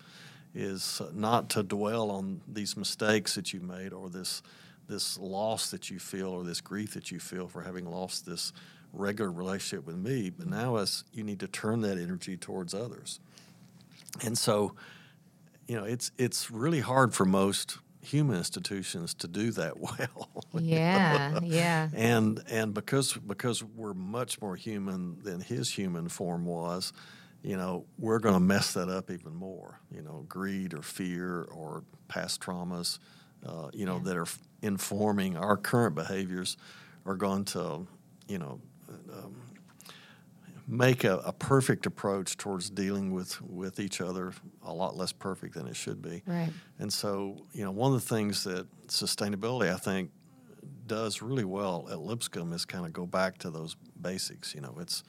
is 0.55 1.03
not 1.13 1.51
to 1.51 1.63
dwell 1.63 2.11
on 2.11 2.41
these 2.49 2.77
mistakes 2.77 3.35
that 3.35 3.53
you 3.53 3.61
made 3.61 3.93
or 3.93 4.09
this 4.09 4.43
this 4.89 5.19
loss 5.19 5.71
that 5.71 5.91
you 5.91 5.99
feel 5.99 6.29
or 6.29 6.43
this 6.43 6.61
grief 6.61 6.95
that 6.95 7.11
you 7.11 7.21
feel 7.21 7.47
for 7.47 7.63
having 7.63 7.85
lost 7.85 8.25
this 8.25 8.53
regular 8.95 9.31
relationship 9.31 9.87
with 9.87 9.97
me 9.97 10.31
but 10.31 10.47
now 10.47 10.77
as 10.77 11.05
you 11.13 11.23
need 11.23 11.41
to 11.41 11.49
turn 11.49 11.83
that 11.83 11.99
energy 11.99 12.37
towards 12.37 12.75
others. 12.75 13.21
And 14.25 14.37
so 14.37 14.75
you 15.69 15.77
know, 15.77 15.85
it's 15.85 16.11
it's 16.17 16.51
really 16.51 16.81
hard 16.81 17.15
for 17.15 17.27
most 17.27 17.79
human 18.09 18.37
institutions 18.37 19.15
to 19.15 19.29
do 19.29 19.51
that 19.53 19.79
well. 19.81 20.45
Yeah, 20.55 21.41
yeah. 21.43 21.89
And 21.95 22.43
and 22.49 22.75
because 22.75 23.13
because 23.15 23.63
we're 23.63 23.95
much 23.95 24.41
more 24.41 24.57
human 24.57 25.23
than 25.23 25.41
his 25.41 25.71
human 25.71 26.09
form 26.09 26.47
was, 26.47 26.93
you 27.43 27.57
know, 27.57 27.85
we're 27.99 28.19
going 28.19 28.35
to 28.35 28.41
mess 28.41 28.73
that 28.75 28.89
up 28.89 29.11
even 29.11 29.35
more. 29.35 29.81
You 29.91 30.03
know, 30.03 30.25
greed 30.29 30.75
or 30.75 30.83
fear 30.83 31.43
or 31.45 31.85
past 32.09 32.41
traumas, 32.41 32.99
uh, 33.47 33.69
you 33.73 33.87
know, 33.87 33.97
yeah. 33.97 34.05
that 34.05 34.17
are 34.17 34.27
informing 34.63 35.37
our 35.37 35.57
current 35.57 35.95
behaviors 35.95 36.57
are 37.07 37.17
going 37.17 37.45
to, 37.45 37.87
you 38.27 38.39
know, 38.39 38.61
um, 39.13 39.35
make 40.69 41.03
a, 41.05 41.17
a, 41.19 41.33
perfect 41.33 41.87
approach 41.87 42.37
towards 42.37 42.69
dealing 42.69 43.11
with, 43.11 43.41
with 43.41 43.81
each 43.81 44.03
other 44.03 44.35
a 44.63 44.73
lot 44.73 44.97
less 44.97 45.13
perfect 45.13 45.55
than 45.55 45.67
it 45.67 45.75
should 45.75 46.03
be. 46.03 46.23
Right. 46.27 46.51
And 46.79 46.93
so, 46.93 47.39
you 47.55 47.65
know, 47.65 47.71
one 47.71 47.95
of 47.95 48.01
the 48.03 48.15
things 48.15 48.45
that 48.45 48.67
sustainability, 48.87 49.73
I 49.73 49.79
think, 49.79 50.11
does 50.87 51.23
really 51.23 51.45
well 51.45 51.89
at 51.91 52.01
Lipscomb 52.01 52.53
is 52.53 52.65
kind 52.65 52.85
of 52.85 52.93
go 52.93 53.07
back 53.07 53.39
to 53.39 53.51
those 53.51 53.77
basics. 54.01 54.55
You 54.55 54.61
know, 54.61 54.77
it's 54.79 55.05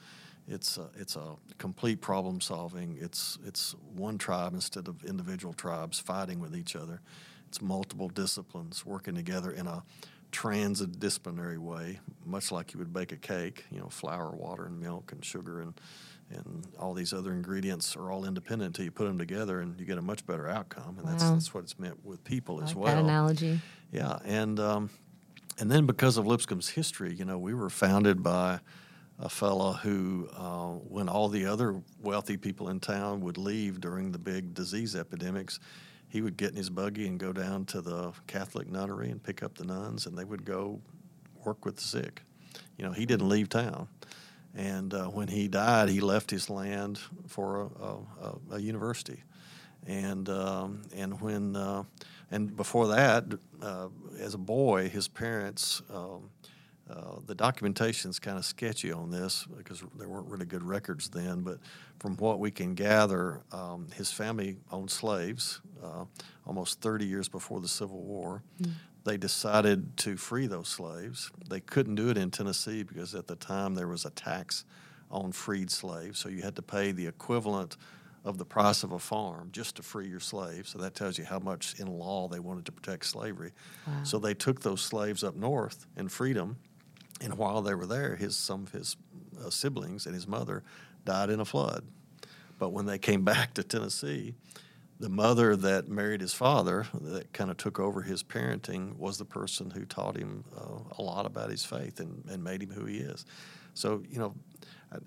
it's 0.48 0.78
a, 0.78 0.88
it's 0.96 1.16
a 1.16 1.36
complete 1.58 2.00
problem 2.00 2.40
solving. 2.40 2.98
It's 3.00 3.38
it's 3.44 3.74
one 3.94 4.18
tribe 4.18 4.54
instead 4.54 4.88
of 4.88 5.04
individual 5.04 5.52
tribes 5.54 6.00
fighting 6.00 6.40
with 6.40 6.56
each 6.56 6.74
other. 6.74 7.00
It's 7.48 7.60
multiple 7.60 8.08
disciplines 8.08 8.86
working 8.86 9.14
together 9.14 9.50
in 9.50 9.66
a 9.66 9.82
transdisciplinary 10.32 11.58
way, 11.58 12.00
much 12.24 12.52
like 12.52 12.72
you 12.72 12.78
would 12.78 12.92
bake 12.92 13.12
a 13.12 13.16
cake. 13.16 13.64
You 13.70 13.80
know, 13.80 13.88
flour, 13.88 14.30
water, 14.30 14.66
and 14.66 14.78
milk, 14.80 15.12
and 15.12 15.24
sugar, 15.24 15.60
and 15.60 15.74
and 16.30 16.66
all 16.78 16.94
these 16.94 17.12
other 17.12 17.32
ingredients 17.32 17.96
are 17.96 18.10
all 18.10 18.24
independent 18.24 18.68
until 18.68 18.84
you 18.84 18.90
put 18.90 19.06
them 19.06 19.18
together, 19.18 19.60
and 19.60 19.78
you 19.78 19.84
get 19.84 19.98
a 19.98 20.02
much 20.02 20.24
better 20.26 20.48
outcome. 20.48 20.96
And 20.98 21.04
wow. 21.04 21.10
that's 21.10 21.24
that's 21.24 21.54
what 21.54 21.64
it's 21.64 21.78
meant 21.78 22.04
with 22.04 22.22
people 22.24 22.62
as 22.62 22.74
well. 22.74 22.94
That 22.94 23.02
analogy. 23.02 23.60
Yeah, 23.92 24.18
and 24.24 24.60
um, 24.60 24.90
and 25.58 25.70
then 25.70 25.86
because 25.86 26.16
of 26.16 26.26
Lipscomb's 26.26 26.70
history, 26.70 27.14
you 27.14 27.24
know, 27.24 27.38
we 27.38 27.54
were 27.54 27.70
founded 27.70 28.22
by 28.22 28.60
a 29.18 29.28
fellow 29.28 29.72
who, 29.74 30.28
uh, 30.34 30.68
when 30.88 31.08
all 31.08 31.28
the 31.28 31.44
other 31.44 31.82
wealthy 32.00 32.36
people 32.36 32.70
in 32.70 32.80
town 32.80 33.20
would 33.20 33.36
leave 33.36 33.80
during 33.80 34.12
the 34.12 34.18
big 34.18 34.54
disease 34.54 34.96
epidemics, 34.96 35.60
he 36.10 36.20
would 36.20 36.36
get 36.36 36.50
in 36.50 36.56
his 36.56 36.70
buggy 36.70 37.06
and 37.06 37.18
go 37.18 37.32
down 37.32 37.64
to 37.66 37.80
the 37.80 38.12
Catholic 38.26 38.68
nunnery 38.68 39.10
and 39.10 39.22
pick 39.22 39.42
up 39.42 39.56
the 39.56 39.64
nuns, 39.64 40.06
and 40.06 40.18
they 40.18 40.24
would 40.24 40.44
go 40.44 40.80
work 41.44 41.64
with 41.64 41.76
the 41.76 41.82
sick. 41.82 42.22
You 42.76 42.84
know, 42.84 42.92
he 42.92 43.06
didn't 43.06 43.28
leave 43.28 43.48
town. 43.48 43.88
And 44.54 44.92
uh, 44.92 45.06
when 45.06 45.28
he 45.28 45.46
died, 45.46 45.88
he 45.88 46.00
left 46.00 46.30
his 46.30 46.50
land 46.50 46.98
for 47.28 47.70
a, 47.80 47.84
a, 48.24 48.56
a 48.56 48.60
university. 48.60 49.22
And 49.86 50.28
um, 50.28 50.82
and 50.94 51.20
when 51.20 51.56
uh, 51.56 51.84
and 52.30 52.54
before 52.56 52.88
that, 52.88 53.24
uh, 53.62 53.88
as 54.18 54.34
a 54.34 54.38
boy, 54.38 54.88
his 54.88 55.08
parents. 55.08 55.82
Um, 55.92 56.30
uh, 56.90 57.20
the 57.26 57.34
documentation 57.34 58.10
is 58.10 58.18
kind 58.18 58.36
of 58.36 58.44
sketchy 58.44 58.90
on 58.90 59.10
this 59.10 59.46
because 59.56 59.82
there 59.96 60.08
weren't 60.08 60.26
really 60.26 60.46
good 60.46 60.62
records 60.62 61.08
then, 61.08 61.42
but 61.42 61.58
from 62.00 62.16
what 62.16 62.40
we 62.40 62.50
can 62.50 62.74
gather, 62.74 63.42
um, 63.52 63.86
his 63.94 64.10
family 64.10 64.56
owned 64.72 64.90
slaves 64.90 65.60
uh, 65.82 66.04
almost 66.46 66.80
30 66.80 67.04
years 67.04 67.28
before 67.28 67.60
the 67.60 67.68
Civil 67.68 68.02
War. 68.02 68.42
Mm. 68.60 68.72
They 69.04 69.16
decided 69.16 69.96
to 69.98 70.16
free 70.16 70.46
those 70.46 70.68
slaves. 70.68 71.30
They 71.48 71.60
couldn't 71.60 71.94
do 71.94 72.10
it 72.10 72.18
in 72.18 72.30
Tennessee 72.30 72.82
because 72.82 73.14
at 73.14 73.26
the 73.26 73.36
time 73.36 73.74
there 73.74 73.88
was 73.88 74.04
a 74.04 74.10
tax 74.10 74.64
on 75.10 75.32
freed 75.32 75.70
slaves, 75.70 76.18
so 76.18 76.28
you 76.28 76.42
had 76.42 76.56
to 76.56 76.62
pay 76.62 76.92
the 76.92 77.06
equivalent 77.06 77.76
of 78.24 78.36
the 78.36 78.44
price 78.44 78.82
of 78.82 78.92
a 78.92 78.98
farm 78.98 79.48
just 79.50 79.76
to 79.76 79.82
free 79.82 80.06
your 80.06 80.20
slave. 80.20 80.68
So 80.68 80.78
that 80.80 80.94
tells 80.94 81.18
you 81.18 81.24
how 81.24 81.38
much 81.38 81.80
in 81.80 81.86
law 81.86 82.28
they 82.28 82.38
wanted 82.38 82.66
to 82.66 82.72
protect 82.72 83.06
slavery. 83.06 83.52
Wow. 83.86 84.04
So 84.04 84.18
they 84.18 84.34
took 84.34 84.60
those 84.60 84.82
slaves 84.82 85.24
up 85.24 85.36
north 85.36 85.86
and 85.96 86.12
freed 86.12 86.36
them 86.36 86.56
and 87.20 87.36
while 87.36 87.62
they 87.62 87.74
were 87.74 87.86
there, 87.86 88.16
his 88.16 88.36
some 88.36 88.64
of 88.64 88.72
his 88.72 88.96
uh, 89.44 89.50
siblings 89.50 90.06
and 90.06 90.14
his 90.14 90.26
mother 90.26 90.62
died 91.04 91.30
in 91.30 91.40
a 91.40 91.44
flood. 91.44 91.84
But 92.58 92.70
when 92.70 92.86
they 92.86 92.98
came 92.98 93.24
back 93.24 93.54
to 93.54 93.62
Tennessee, 93.62 94.34
the 94.98 95.08
mother 95.08 95.56
that 95.56 95.88
married 95.88 96.20
his 96.20 96.34
father, 96.34 96.86
that 96.92 97.32
kind 97.32 97.50
of 97.50 97.56
took 97.56 97.80
over 97.80 98.02
his 98.02 98.22
parenting, 98.22 98.96
was 98.98 99.16
the 99.16 99.24
person 99.24 99.70
who 99.70 99.86
taught 99.86 100.16
him 100.16 100.44
uh, 100.56 100.94
a 100.98 101.02
lot 101.02 101.24
about 101.24 101.50
his 101.50 101.64
faith 101.64 102.00
and, 102.00 102.22
and 102.28 102.44
made 102.44 102.62
him 102.62 102.70
who 102.70 102.84
he 102.84 102.98
is. 102.98 103.24
So, 103.72 104.02
you 104.10 104.18
know, 104.18 104.34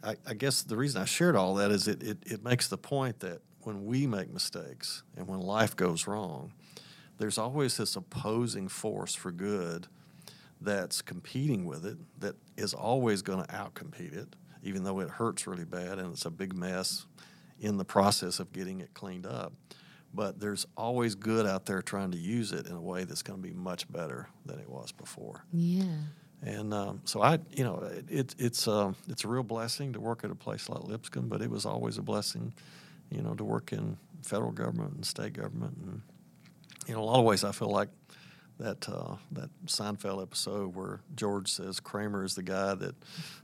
I, 0.03 0.15
I 0.25 0.33
guess 0.33 0.63
the 0.63 0.77
reason 0.77 1.01
I 1.01 1.05
shared 1.05 1.35
all 1.35 1.55
that 1.55 1.69
is 1.69 1.87
it, 1.87 2.01
it, 2.01 2.17
it 2.25 2.43
makes 2.43 2.67
the 2.67 2.77
point 2.77 3.19
that 3.19 3.41
when 3.61 3.85
we 3.85 4.07
make 4.07 4.33
mistakes 4.33 5.03
and 5.15 5.27
when 5.27 5.39
life 5.39 5.75
goes 5.75 6.07
wrong, 6.07 6.53
there's 7.19 7.37
always 7.37 7.77
this 7.77 7.95
opposing 7.95 8.67
force 8.67 9.13
for 9.13 9.31
good 9.31 9.87
that's 10.63 11.01
competing 11.01 11.65
with 11.65 11.85
it 11.85 11.97
that 12.19 12.35
is 12.57 12.73
always 12.73 13.21
going 13.21 13.43
to 13.43 13.51
outcompete 13.51 14.15
it, 14.15 14.35
even 14.63 14.83
though 14.83 14.99
it 14.99 15.09
hurts 15.09 15.45
really 15.47 15.65
bad 15.65 15.99
and 15.99 16.13
it's 16.13 16.25
a 16.25 16.31
big 16.31 16.55
mess 16.55 17.05
in 17.59 17.77
the 17.77 17.85
process 17.85 18.39
of 18.39 18.51
getting 18.51 18.81
it 18.81 18.93
cleaned 18.93 19.25
up. 19.25 19.53
But 20.13 20.39
there's 20.39 20.67
always 20.77 21.15
good 21.15 21.47
out 21.47 21.65
there 21.65 21.81
trying 21.81 22.11
to 22.11 22.17
use 22.17 22.51
it 22.51 22.67
in 22.67 22.73
a 22.73 22.81
way 22.81 23.03
that's 23.03 23.23
going 23.23 23.41
to 23.41 23.47
be 23.47 23.53
much 23.53 23.91
better 23.91 24.29
than 24.45 24.59
it 24.59 24.69
was 24.69 24.91
before. 24.91 25.43
Yeah. 25.51 25.85
And 26.43 26.73
um, 26.73 27.01
so 27.05 27.21
I, 27.21 27.39
you 27.51 27.63
know, 27.63 27.89
it, 28.09 28.35
it's 28.37 28.67
uh, 28.67 28.93
it's 29.07 29.23
a 29.23 29.27
real 29.27 29.43
blessing 29.43 29.93
to 29.93 29.99
work 29.99 30.23
at 30.23 30.29
a 30.29 30.35
place 30.35 30.67
like 30.69 30.83
Lipscomb, 30.83 31.29
but 31.29 31.41
it 31.41 31.49
was 31.49 31.65
always 31.65 31.97
a 31.97 32.01
blessing, 32.01 32.53
you 33.09 33.21
know, 33.21 33.33
to 33.33 33.43
work 33.43 33.71
in 33.71 33.97
federal 34.21 34.51
government 34.51 34.93
and 34.93 35.05
state 35.05 35.33
government, 35.33 35.77
and 35.81 36.01
in 36.87 36.95
a 36.95 37.01
lot 37.01 37.17
of 37.17 37.23
ways 37.23 37.43
I 37.45 37.53
feel 37.53 37.69
like 37.69 37.87
that 38.59 38.87
uh, 38.87 39.15
that 39.31 39.49
Seinfeld 39.65 40.21
episode 40.21 40.75
where 40.75 41.01
George 41.15 41.49
says 41.49 41.79
Kramer 41.79 42.23
is 42.23 42.35
the 42.35 42.43
guy 42.43 42.75
that 42.75 42.95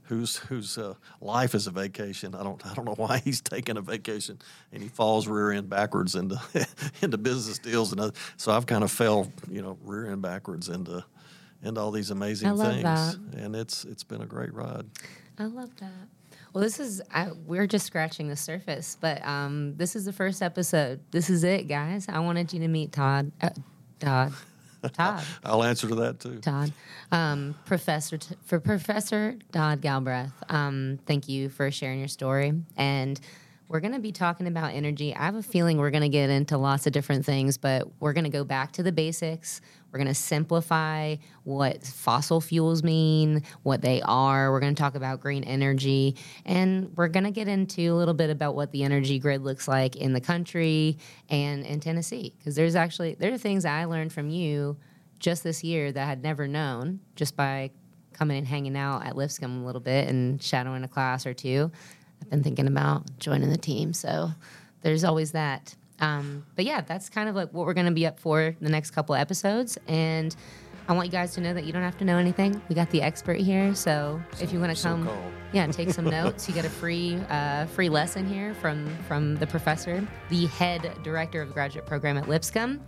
whose 0.04 0.36
whose 0.36 0.78
uh, 0.78 0.94
life 1.20 1.54
is 1.54 1.66
a 1.66 1.70
vacation. 1.70 2.34
I 2.34 2.42
don't 2.42 2.64
I 2.66 2.74
don't 2.74 2.84
know 2.84 2.94
why 2.96 3.18
he's 3.18 3.40
taking 3.40 3.76
a 3.76 3.80
vacation, 3.80 4.38
and 4.72 4.82
he 4.82 4.88
falls 4.88 5.26
rear 5.26 5.52
end 5.52 5.68
backwards 5.68 6.14
into 6.14 6.40
into 7.02 7.18
business 7.18 7.58
deals 7.58 7.92
and 7.92 8.00
other, 8.00 8.12
so 8.36 8.52
I've 8.52 8.66
kind 8.66 8.84
of 8.84 8.90
fell 8.90 9.30
you 9.48 9.62
know 9.62 9.78
rear 9.82 10.10
end 10.10 10.22
backwards 10.22 10.68
into 10.68 11.04
into 11.62 11.80
all 11.80 11.90
these 11.90 12.10
amazing 12.10 12.56
things, 12.56 12.82
that. 12.82 13.16
and 13.36 13.54
it's 13.54 13.84
it's 13.84 14.04
been 14.04 14.22
a 14.22 14.26
great 14.26 14.54
ride. 14.54 14.86
I 15.38 15.44
love 15.44 15.74
that. 15.80 16.08
Well, 16.52 16.62
this 16.62 16.80
is 16.80 17.00
I, 17.12 17.30
we're 17.46 17.66
just 17.66 17.86
scratching 17.86 18.28
the 18.28 18.36
surface, 18.36 18.96
but 19.00 19.24
um, 19.24 19.76
this 19.76 19.94
is 19.94 20.04
the 20.04 20.12
first 20.12 20.42
episode. 20.42 21.00
This 21.10 21.30
is 21.30 21.44
it, 21.44 21.68
guys. 21.68 22.08
I 22.08 22.18
wanted 22.20 22.52
you 22.52 22.60
to 22.60 22.68
meet 22.68 22.92
Todd. 22.92 23.30
Uh, 23.40 23.50
Todd. 24.00 24.32
Todd. 24.88 25.24
I'll 25.44 25.62
answer 25.62 25.88
to 25.88 25.94
that 25.96 26.20
too. 26.20 26.38
Todd, 26.38 26.72
um, 27.12 27.54
Professor 27.66 28.16
t- 28.18 28.34
for 28.44 28.58
Professor 28.60 29.36
Todd 29.52 29.80
Galbreath. 29.82 30.32
Um, 30.48 30.98
thank 31.06 31.28
you 31.28 31.48
for 31.48 31.70
sharing 31.70 31.98
your 31.98 32.08
story, 32.08 32.52
and 32.76 33.20
we're 33.70 33.78
going 33.78 33.92
to 33.92 34.00
be 34.00 34.10
talking 34.10 34.48
about 34.48 34.74
energy. 34.74 35.14
I 35.14 35.26
have 35.26 35.36
a 35.36 35.44
feeling 35.44 35.78
we're 35.78 35.92
going 35.92 36.02
to 36.02 36.08
get 36.08 36.28
into 36.28 36.58
lots 36.58 36.88
of 36.88 36.92
different 36.92 37.24
things, 37.24 37.56
but 37.56 37.88
we're 38.00 38.12
going 38.12 38.24
to 38.24 38.30
go 38.30 38.42
back 38.42 38.72
to 38.72 38.82
the 38.82 38.90
basics. 38.90 39.60
We're 39.92 40.00
going 40.00 40.08
to 40.08 40.14
simplify 40.14 41.14
what 41.44 41.84
fossil 41.84 42.40
fuels 42.40 42.82
mean, 42.82 43.44
what 43.62 43.80
they 43.80 44.02
are. 44.02 44.50
We're 44.50 44.58
going 44.58 44.74
to 44.74 44.82
talk 44.82 44.96
about 44.96 45.20
green 45.20 45.44
energy, 45.44 46.16
and 46.44 46.90
we're 46.96 47.06
going 47.06 47.22
to 47.22 47.30
get 47.30 47.46
into 47.46 47.92
a 47.92 47.94
little 47.94 48.12
bit 48.12 48.28
about 48.28 48.56
what 48.56 48.72
the 48.72 48.82
energy 48.82 49.20
grid 49.20 49.42
looks 49.42 49.68
like 49.68 49.94
in 49.94 50.14
the 50.14 50.20
country 50.20 50.98
and 51.28 51.64
in 51.64 51.78
Tennessee. 51.78 52.34
Because 52.36 52.56
there's 52.56 52.74
actually 52.74 53.14
there 53.20 53.32
are 53.32 53.38
things 53.38 53.64
I 53.64 53.84
learned 53.84 54.12
from 54.12 54.30
you 54.30 54.78
just 55.20 55.44
this 55.44 55.62
year 55.62 55.92
that 55.92 56.02
I 56.02 56.06
had 56.06 56.24
never 56.24 56.48
known 56.48 56.98
just 57.14 57.36
by 57.36 57.70
coming 58.14 58.38
and 58.38 58.46
hanging 58.46 58.76
out 58.76 59.06
at 59.06 59.14
Lipscomb 59.14 59.62
a 59.62 59.64
little 59.64 59.80
bit 59.80 60.08
and 60.08 60.42
shadowing 60.42 60.82
a 60.82 60.88
class 60.88 61.24
or 61.24 61.34
two. 61.34 61.70
Been 62.30 62.42
thinking 62.42 62.66
about 62.68 63.02
joining 63.18 63.50
the 63.50 63.58
team, 63.58 63.92
so 63.92 64.30
there's 64.82 65.02
always 65.04 65.32
that. 65.32 65.74
Um, 65.98 66.46
but 66.56 66.64
yeah, 66.64 66.80
that's 66.80 67.08
kind 67.08 67.28
of 67.28 67.34
like 67.34 67.52
what 67.52 67.66
we're 67.66 67.74
going 67.74 67.86
to 67.86 67.92
be 67.92 68.06
up 68.06 68.18
for 68.20 68.54
the 68.60 68.70
next 68.70 68.92
couple 68.92 69.14
episodes. 69.14 69.76
And 69.88 70.34
I 70.88 70.92
want 70.94 71.06
you 71.06 71.12
guys 71.12 71.34
to 71.34 71.40
know 71.40 71.52
that 71.52 71.64
you 71.64 71.72
don't 71.72 71.82
have 71.82 71.98
to 71.98 72.04
know 72.04 72.16
anything. 72.18 72.60
We 72.68 72.74
got 72.74 72.88
the 72.90 73.02
expert 73.02 73.38
here, 73.38 73.74
so 73.74 74.20
if 74.40 74.52
you 74.52 74.60
want 74.60 74.76
to 74.76 74.82
come, 74.82 75.04
So-called. 75.04 75.32
yeah, 75.52 75.66
take 75.66 75.90
some 75.90 76.04
notes. 76.06 76.48
You 76.48 76.54
get 76.54 76.64
a 76.64 76.70
free 76.70 77.16
uh, 77.28 77.66
free 77.66 77.88
lesson 77.88 78.26
here 78.26 78.54
from 78.54 78.86
from 79.08 79.34
the 79.36 79.46
professor, 79.46 80.06
the 80.30 80.46
head 80.46 80.90
director 81.02 81.42
of 81.42 81.48
the 81.48 81.54
graduate 81.54 81.84
program 81.86 82.16
at 82.16 82.28
Lipscomb, 82.28 82.80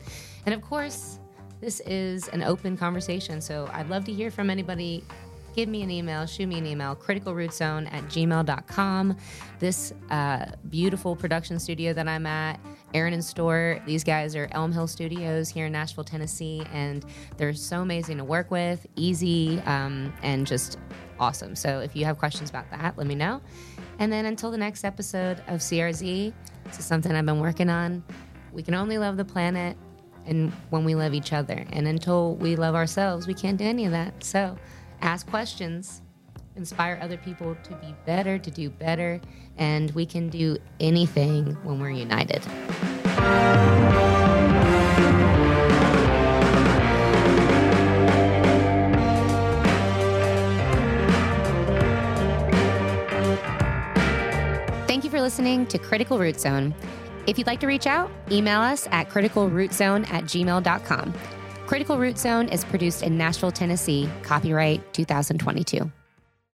and 0.47 0.55
of 0.55 0.63
course, 0.63 1.19
this 1.61 1.81
is 1.81 2.29
an 2.29 2.43
open 2.43 2.77
conversation. 2.77 3.41
So 3.41 3.69
I'd 3.73 3.89
love 3.91 4.05
to 4.07 4.13
hear 4.13 4.31
from 4.31 4.51
anybody. 4.51 5.05
Give 5.55 5.69
me 5.69 5.83
an 5.83 5.91
email, 5.91 6.25
shoot 6.27 6.47
me 6.47 6.59
an 6.59 6.67
email, 6.67 6.97
criticalrootzone 6.97 7.93
at 7.93 8.05
gmail.com. 8.05 9.17
This 9.59 9.93
uh, 10.11 10.47
beautiful 10.71 11.15
production 11.15 11.59
studio 11.59 11.93
that 11.93 12.09
I'm 12.09 12.27
at, 12.27 12.59
Erin 12.95 13.13
and 13.13 13.25
Stuart, 13.25 13.83
these 13.85 14.03
guys 14.03 14.35
are 14.35 14.49
Elm 14.53 14.73
Hill 14.73 14.87
Studios 14.87 15.51
here 15.51 15.67
in 15.67 15.73
Nashville, 15.73 16.05
Tennessee, 16.05 16.63
and 16.73 17.05
they're 17.37 17.53
so 17.53 17.83
amazing 17.83 18.17
to 18.19 18.25
work 18.25 18.51
with, 18.51 18.87
easy, 18.97 19.61
um, 19.67 20.13
and 20.23 20.47
just 20.47 20.79
awesome. 21.21 21.55
So 21.55 21.81
if 21.81 21.95
you 21.95 22.05
have 22.07 22.19
questions 22.19 22.49
about 22.49 22.71
that, 22.71 22.97
let 22.97 23.07
me 23.07 23.15
know. 23.15 23.41
And 23.99 24.11
then 24.11 24.25
until 24.25 24.51
the 24.51 24.59
next 24.59 24.85
episode 24.85 25.39
of 25.49 25.61
CRZ, 25.61 26.33
this 26.65 26.79
is 26.79 26.85
something 26.85 27.15
I've 27.15 27.27
been 27.27 27.41
working 27.41 27.69
on. 27.69 28.03
We 28.53 28.63
can 28.63 28.75
only 28.75 28.99
love 28.99 29.17
the 29.17 29.25
planet 29.25 29.77
and 30.25 30.53
when 30.71 30.85
we 30.85 30.95
love 30.95 31.15
each 31.15 31.33
other. 31.33 31.65
And 31.73 31.87
until 31.87 32.37
we 32.37 32.57
love 32.57 32.75
ourselves, 32.75 33.27
we 33.27 33.35
can't 33.35 33.59
do 33.59 33.65
any 33.65 33.85
of 33.85 33.93
that. 33.93 34.25
So 34.25 34.57
ask 35.03 35.27
questions, 35.27 36.01
inspire 36.57 36.99
other 37.03 37.17
people 37.17 37.57
to 37.65 37.75
be 37.77 37.95
better, 38.07 38.39
to 38.39 38.51
do 38.51 38.71
better, 38.71 39.21
and 39.59 39.91
we 39.93 40.07
can 40.07 40.29
do 40.29 40.57
anything 40.81 41.55
when 41.65 41.81
we're 41.81 41.91
united. 41.91 42.43
Thank 54.87 55.05
you 55.05 55.11
for 55.11 55.21
listening 55.21 55.67
to 55.67 55.79
Critical 55.79 56.19
Root 56.19 56.39
Zone. 56.39 56.75
If 57.27 57.39
you'd 57.39 57.47
like 57.47 57.61
to 57.61 57.67
reach 57.67 57.87
out, 57.87 58.11
email 58.31 58.61
us 58.61 58.89
at 58.91 59.09
criticalrootzone 59.09 60.11
at 60.11 60.25
gmail.com. 60.25 61.15
Critical 61.73 61.97
Root 61.97 62.19
Zone 62.19 62.51
is 62.51 62.67
produced 62.67 63.03
in 63.03 63.17
Nashville, 63.17 63.51
Tennessee, 63.51 64.07
copyright 64.25 64.93
2022. 64.93 65.91